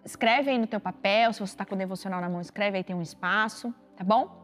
escreve 0.03 0.53
aí 0.53 0.57
no 0.57 0.67
teu 0.67 0.81
papel, 0.81 1.35
se 1.35 1.41
você 1.41 1.53
está 1.53 1.67
com 1.67 1.75
o 1.75 1.79
devocional 1.79 2.23
na 2.23 2.31
mão, 2.31 2.41
escreve 2.41 2.79
aí, 2.79 2.83
tem 2.83 2.97
um 2.97 3.03
espaço, 3.03 3.75
tá 3.95 4.03
bom? 4.03 4.41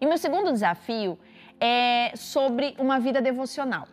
E 0.00 0.06
meu 0.06 0.16
segundo 0.16 0.52
desafio 0.52 1.18
é 1.60 2.12
sobre 2.16 2.74
uma 2.78 2.98
vida 2.98 3.20
devocional. 3.20 3.86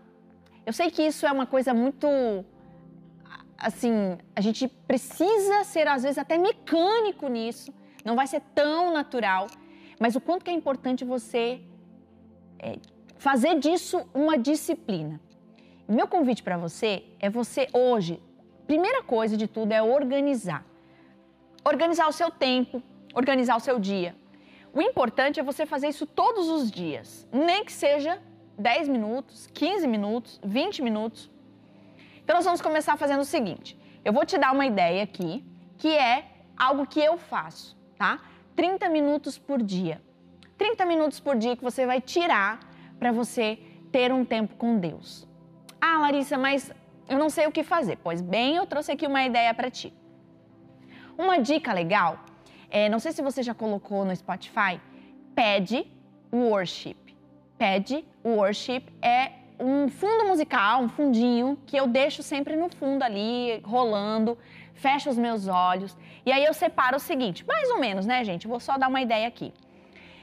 Eu 0.65 0.73
sei 0.73 0.89
que 0.89 1.03
isso 1.03 1.25
é 1.25 1.32
uma 1.32 1.45
coisa 1.45 1.73
muito. 1.73 2.08
Assim, 3.58 4.17
a 4.36 4.41
gente 4.41 4.67
precisa 4.67 5.63
ser, 5.63 5.88
às 5.88 6.03
vezes, 6.03 6.17
até 6.17 6.38
mecânico 6.38 7.27
nisso. 7.27 7.73
Não 8.06 8.15
vai 8.15 8.27
ser 8.27 8.41
tão 8.56 8.93
natural. 8.93 9.47
Mas 9.99 10.15
o 10.15 10.21
quanto 10.21 10.45
que 10.45 10.51
é 10.51 10.53
importante 10.53 11.03
você 11.03 11.62
é, 12.60 12.77
fazer 13.17 13.60
disso 13.60 14.06
uma 14.13 14.38
disciplina. 14.38 15.19
Meu 15.88 16.08
convite 16.08 16.43
para 16.43 16.58
você 16.58 17.03
é 17.19 17.30
você 17.30 17.67
hoje, 17.73 18.21
primeira 18.65 19.01
coisa 19.03 19.38
de 19.38 19.47
tudo 19.47 19.71
é 19.71 19.82
organizar. 19.82 20.65
Organizar 21.63 22.08
o 22.08 22.12
seu 22.12 22.30
tempo, 22.30 22.82
organizar 23.13 23.56
o 23.56 23.60
seu 23.60 23.80
dia. 23.80 24.15
O 24.73 24.82
importante 24.82 25.39
é 25.39 25.43
você 25.43 25.65
fazer 25.65 25.88
isso 25.88 26.06
todos 26.06 26.47
os 26.49 26.69
dias, 26.69 27.27
nem 27.32 27.63
que 27.63 27.71
seja 27.71 28.21
10 28.58 28.88
minutos, 28.88 29.47
15 29.53 29.88
minutos, 29.88 30.39
20 30.43 30.82
minutos. 30.82 31.30
Então 32.23 32.36
nós 32.36 32.45
vamos 32.45 32.62
começar 32.62 32.97
fazendo 32.97 33.21
o 33.21 33.25
seguinte: 33.25 33.77
eu 34.03 34.13
vou 34.13 34.25
te 34.25 34.38
dar 34.38 34.51
uma 34.51 34.65
ideia 34.65 35.03
aqui, 35.03 35.43
que 35.77 35.95
é 35.95 36.25
algo 36.58 36.86
que 36.86 36.99
eu 36.99 37.17
faço, 37.17 37.77
tá? 37.97 38.19
30 38.56 38.89
minutos 38.89 39.38
por 39.38 39.62
dia. 39.62 40.01
30 40.58 40.86
minutos 40.86 41.19
por 41.19 41.36
dia 41.38 41.56
que 41.56 41.63
você 41.63 41.86
vai 41.86 42.01
tirar 42.01 42.60
para 42.99 43.12
você 43.12 43.60
ter 43.91 44.12
um 44.12 44.25
tempo 44.25 44.56
com 44.56 44.77
Deus. 44.77 45.27
Ah, 45.80 45.99
Larissa, 45.99 46.38
mas 46.38 46.71
eu 47.08 47.17
não 47.17 47.30
sei 47.30 47.45
o 47.47 47.51
que 47.51 47.63
fazer. 47.63 47.97
Pois 48.03 48.21
bem, 48.21 48.56
eu 48.56 48.65
trouxe 48.65 48.91
aqui 48.91 49.06
uma 49.06 49.23
ideia 49.23 49.53
para 49.53 49.69
ti. 49.69 49.93
Uma 51.17 51.38
dica 51.38 51.71
legal, 51.73 52.19
é, 52.69 52.89
não 52.89 52.99
sei 52.99 53.12
se 53.12 53.21
você 53.21 53.41
já 53.41 53.53
colocou 53.53 54.03
no 54.06 54.15
Spotify, 54.15 54.80
pede 55.36 55.88
worship. 56.34 56.97
Pede 57.58 58.06
worship 58.23 58.84
é 59.01 59.32
um 59.60 59.88
fundo 59.89 60.25
musical, 60.25 60.82
um 60.82 60.89
fundinho 60.89 61.58
que 61.65 61.75
eu 61.75 61.88
deixo 61.88 62.21
sempre 62.21 62.56
no 62.56 62.69
fundo 62.69 63.03
ali, 63.03 63.60
rolando, 63.63 64.38
fecho 64.73 65.10
os 65.10 65.17
meus 65.17 65.47
olhos. 65.47 65.97
E 66.25 66.32
aí 66.32 66.43
eu 66.45 66.53
separo 66.53 66.97
o 66.97 66.99
seguinte, 66.99 67.45
mais 67.47 67.69
ou 67.71 67.80
menos, 67.80 68.06
né, 68.06 68.23
gente? 68.23 68.47
Vou 68.47 68.60
só 68.60 68.77
dar 68.77 68.88
uma 68.88 69.01
ideia 69.01 69.27
aqui. 69.27 69.53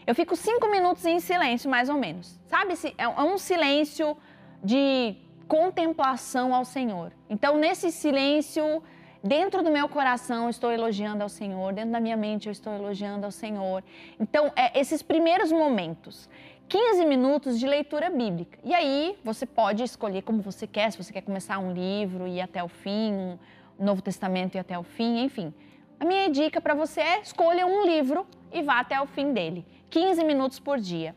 Eu 0.06 0.14
fico 0.14 0.36
cinco 0.36 0.70
minutos 0.70 1.04
em 1.06 1.18
silêncio, 1.18 1.68
mais 1.68 1.88
ou 1.88 1.96
menos. 1.96 2.38
Sabe? 2.46 2.74
É 2.98 3.08
um 3.08 3.38
silêncio 3.38 4.16
de 4.62 5.16
contemplação 5.48 6.54
ao 6.54 6.64
Senhor. 6.64 7.12
Então, 7.28 7.56
nesse 7.56 7.90
silêncio, 7.90 8.82
dentro 9.24 9.62
do 9.62 9.70
meu 9.70 9.88
coração, 9.88 10.50
estou 10.50 10.70
elogiando 10.70 11.22
ao 11.22 11.30
Senhor, 11.30 11.72
dentro 11.72 11.92
da 11.92 12.00
minha 12.00 12.16
mente, 12.16 12.46
eu 12.46 12.52
estou 12.52 12.74
elogiando 12.74 13.24
ao 13.24 13.32
Senhor. 13.32 13.82
Então, 14.20 14.52
é, 14.54 14.78
esses 14.78 15.02
primeiros 15.02 15.50
momentos. 15.50 16.28
15 16.68 17.04
minutos 17.04 17.58
de 17.58 17.66
leitura 17.66 18.10
bíblica. 18.10 18.58
E 18.62 18.74
aí 18.74 19.18
você 19.22 19.46
pode 19.46 19.82
escolher 19.82 20.22
como 20.22 20.42
você 20.42 20.66
quer, 20.66 20.90
se 20.90 20.98
você 20.98 21.12
quer 21.12 21.22
começar 21.22 21.58
um 21.58 21.72
livro 21.72 22.26
e 22.26 22.36
ir 22.36 22.40
até 22.40 22.62
o 22.62 22.68
fim, 22.68 23.12
um 23.12 23.38
Novo 23.78 24.02
Testamento 24.02 24.54
e 24.56 24.58
até 24.58 24.78
o 24.78 24.82
fim, 24.82 25.24
enfim. 25.24 25.52
A 25.98 26.04
minha 26.04 26.28
dica 26.28 26.60
para 26.60 26.74
você 26.74 27.00
é 27.00 27.20
escolha 27.20 27.66
um 27.66 27.84
livro 27.84 28.26
e 28.52 28.62
vá 28.62 28.80
até 28.80 29.00
o 29.00 29.06
fim 29.06 29.32
dele. 29.32 29.66
15 29.90 30.24
minutos 30.24 30.58
por 30.58 30.78
dia. 30.78 31.14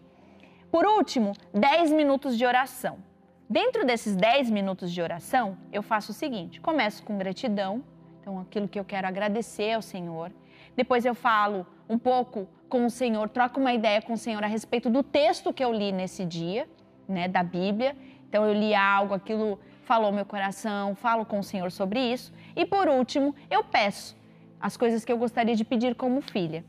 Por 0.72 0.86
último, 0.86 1.34
10 1.54 1.92
minutos 1.92 2.38
de 2.38 2.46
oração. 2.46 2.98
Dentro 3.50 3.86
desses 3.86 4.16
10 4.16 4.50
minutos 4.50 4.92
de 4.92 5.02
oração, 5.02 5.58
eu 5.72 5.82
faço 5.82 6.12
o 6.12 6.16
seguinte: 6.16 6.60
começo 6.60 7.02
com 7.04 7.18
gratidão, 7.18 7.84
então 8.28 8.40
aquilo 8.40 8.68
que 8.68 8.78
eu 8.78 8.84
quero 8.84 9.08
agradecer 9.08 9.72
ao 9.72 9.82
Senhor. 9.82 10.34
Depois 10.76 11.06
eu 11.06 11.16
falo 11.16 11.66
um 11.88 11.98
pouco 11.98 12.46
com 12.68 12.86
o 12.86 12.90
Senhor, 12.90 13.30
troco 13.30 13.58
uma 13.58 13.72
ideia 13.72 14.02
com 14.02 14.14
o 14.14 14.18
Senhor 14.18 14.44
a 14.44 14.48
respeito 14.48 14.90
do 14.90 15.02
texto 15.02 15.54
que 15.54 15.64
eu 15.64 15.72
li 15.72 15.94
nesse 15.94 16.26
dia, 16.26 16.68
né, 17.08 17.30
da 17.30 17.42
Bíblia. 17.42 17.96
Então 18.28 18.46
eu 18.46 18.54
li 18.54 18.76
algo, 18.76 19.14
aquilo 19.14 19.58
falou 19.84 20.12
meu 20.12 20.26
coração, 20.26 20.94
falo 20.94 21.26
com 21.26 21.40
o 21.40 21.44
Senhor 21.44 21.72
sobre 21.72 22.02
isso. 22.02 22.34
E 22.54 22.66
por 22.66 22.90
último, 22.90 23.34
eu 23.50 23.64
peço 23.64 24.14
as 24.60 24.76
coisas 24.76 25.06
que 25.06 25.12
eu 25.12 25.18
gostaria 25.18 25.56
de 25.56 25.64
pedir 25.64 25.96
como 25.96 26.20
filha. 26.20 26.66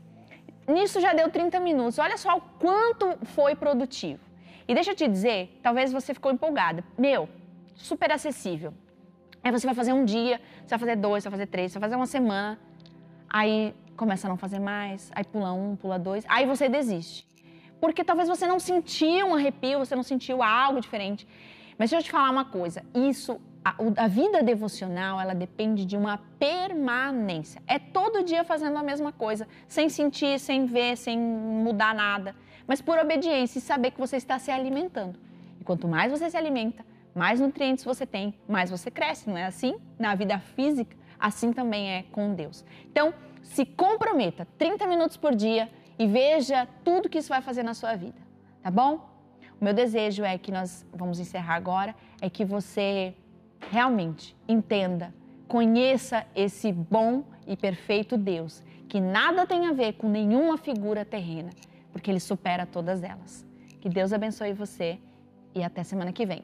Nisso 0.65 1.01
já 1.01 1.11
deu 1.11 1.29
30 1.29 1.59
minutos. 1.59 1.99
Olha 1.99 2.15
só 2.15 2.37
o 2.37 2.41
quanto 2.57 3.17
foi 3.25 3.53
produtivo. 3.53 4.21
E 4.65 4.73
deixa 4.73 4.91
eu 4.91 4.95
te 4.95 5.09
dizer, 5.09 5.59
talvez 5.61 5.91
você 5.91 6.13
ficou 6.13 6.31
empolgada. 6.31 6.85
Meu, 6.97 7.27
super 7.75 8.13
acessível. 8.13 8.73
Aí 9.49 9.59
você 9.59 9.65
vai 9.65 9.75
fazer 9.75 9.93
um 9.93 10.05
dia, 10.05 10.39
você 10.61 10.69
vai 10.69 10.79
fazer 10.79 10.95
dois, 10.95 11.23
você 11.23 11.29
vai 11.29 11.39
fazer 11.39 11.49
três, 11.49 11.71
você 11.71 11.79
vai 11.79 11.89
fazer 11.89 11.95
uma 11.95 12.05
semana. 12.05 12.59
Aí 13.27 13.73
começa 13.97 14.27
a 14.27 14.29
não 14.29 14.37
fazer 14.37 14.59
mais, 14.59 15.11
aí 15.13 15.23
pula 15.23 15.51
um, 15.51 15.75
pula 15.75 15.97
dois, 15.97 16.23
aí 16.29 16.45
você 16.45 16.69
desiste. 16.69 17.27
Porque 17.81 18.03
talvez 18.03 18.29
você 18.29 18.45
não 18.45 18.59
sentiu 18.59 19.27
um 19.27 19.35
arrepio, 19.35 19.79
você 19.79 19.95
não 19.95 20.03
sentiu 20.03 20.43
algo 20.43 20.79
diferente. 20.79 21.27
Mas 21.77 21.89
deixa 21.89 22.01
eu 22.01 22.03
te 22.03 22.11
falar 22.11 22.29
uma 22.29 22.45
coisa, 22.45 22.83
isso, 22.93 23.39
a, 23.65 23.73
a 23.97 24.07
vida 24.07 24.43
devocional, 24.43 25.19
ela 25.19 25.33
depende 25.33 25.85
de 25.85 25.97
uma 25.97 26.19
permanência. 26.37 27.61
É 27.65 27.79
todo 27.79 28.23
dia 28.23 28.43
fazendo 28.43 28.77
a 28.77 28.83
mesma 28.83 29.11
coisa, 29.11 29.47
sem 29.67 29.89
sentir, 29.89 30.39
sem 30.39 30.65
ver, 30.65 30.95
sem 30.95 31.17
mudar 31.17 31.95
nada 31.95 32.35
mas 32.69 32.83
por 32.83 32.99
obediência 32.99 33.57
e 33.57 33.61
saber 33.63 33.89
que 33.89 33.99
você 33.99 34.17
está 34.17 34.37
se 34.37 34.51
alimentando. 34.51 35.19
E 35.59 35.63
quanto 35.63 35.87
mais 35.87 36.11
você 36.11 36.29
se 36.29 36.37
alimenta, 36.37 36.85
mais 37.19 37.41
nutrientes 37.41 37.83
você 37.83 38.05
tem, 38.05 38.33
mais 38.47 38.69
você 38.69 38.89
cresce, 38.89 39.29
não 39.29 39.37
é 39.37 39.45
assim? 39.45 39.75
Na 39.99 40.15
vida 40.15 40.39
física, 40.39 40.95
assim 41.19 41.51
também 41.51 41.91
é 41.91 42.03
com 42.13 42.33
Deus. 42.33 42.63
Então, 42.89 43.13
se 43.43 43.65
comprometa 43.65 44.47
30 44.57 44.87
minutos 44.87 45.17
por 45.17 45.35
dia 45.35 45.69
e 45.97 46.07
veja 46.07 46.65
tudo 46.81 47.09
que 47.09 47.17
isso 47.17 47.27
vai 47.27 47.41
fazer 47.41 47.61
na 47.61 47.73
sua 47.73 47.93
vida, 47.97 48.21
tá 48.63 48.71
bom? 48.71 49.09
O 49.59 49.65
meu 49.65 49.73
desejo 49.73 50.23
é 50.23 50.37
que 50.37 50.49
nós 50.49 50.85
vamos 50.93 51.19
encerrar 51.19 51.55
agora, 51.55 51.93
é 52.21 52.29
que 52.29 52.45
você 52.45 53.13
realmente 53.69 54.33
entenda, 54.47 55.13
conheça 55.45 56.25
esse 56.33 56.71
bom 56.71 57.25
e 57.45 57.57
perfeito 57.57 58.15
Deus, 58.15 58.63
que 58.87 59.01
nada 59.01 59.45
tem 59.45 59.67
a 59.67 59.73
ver 59.73 59.91
com 59.95 60.07
nenhuma 60.07 60.57
figura 60.57 61.03
terrena 61.03 61.49
porque 61.91 62.09
Ele 62.09 62.19
supera 62.19 62.65
todas 62.65 63.03
elas. 63.03 63.45
Que 63.81 63.89
Deus 63.89 64.13
abençoe 64.13 64.53
você 64.53 64.99
e 65.53 65.61
até 65.61 65.83
semana 65.83 66.13
que 66.13 66.25
vem. 66.25 66.43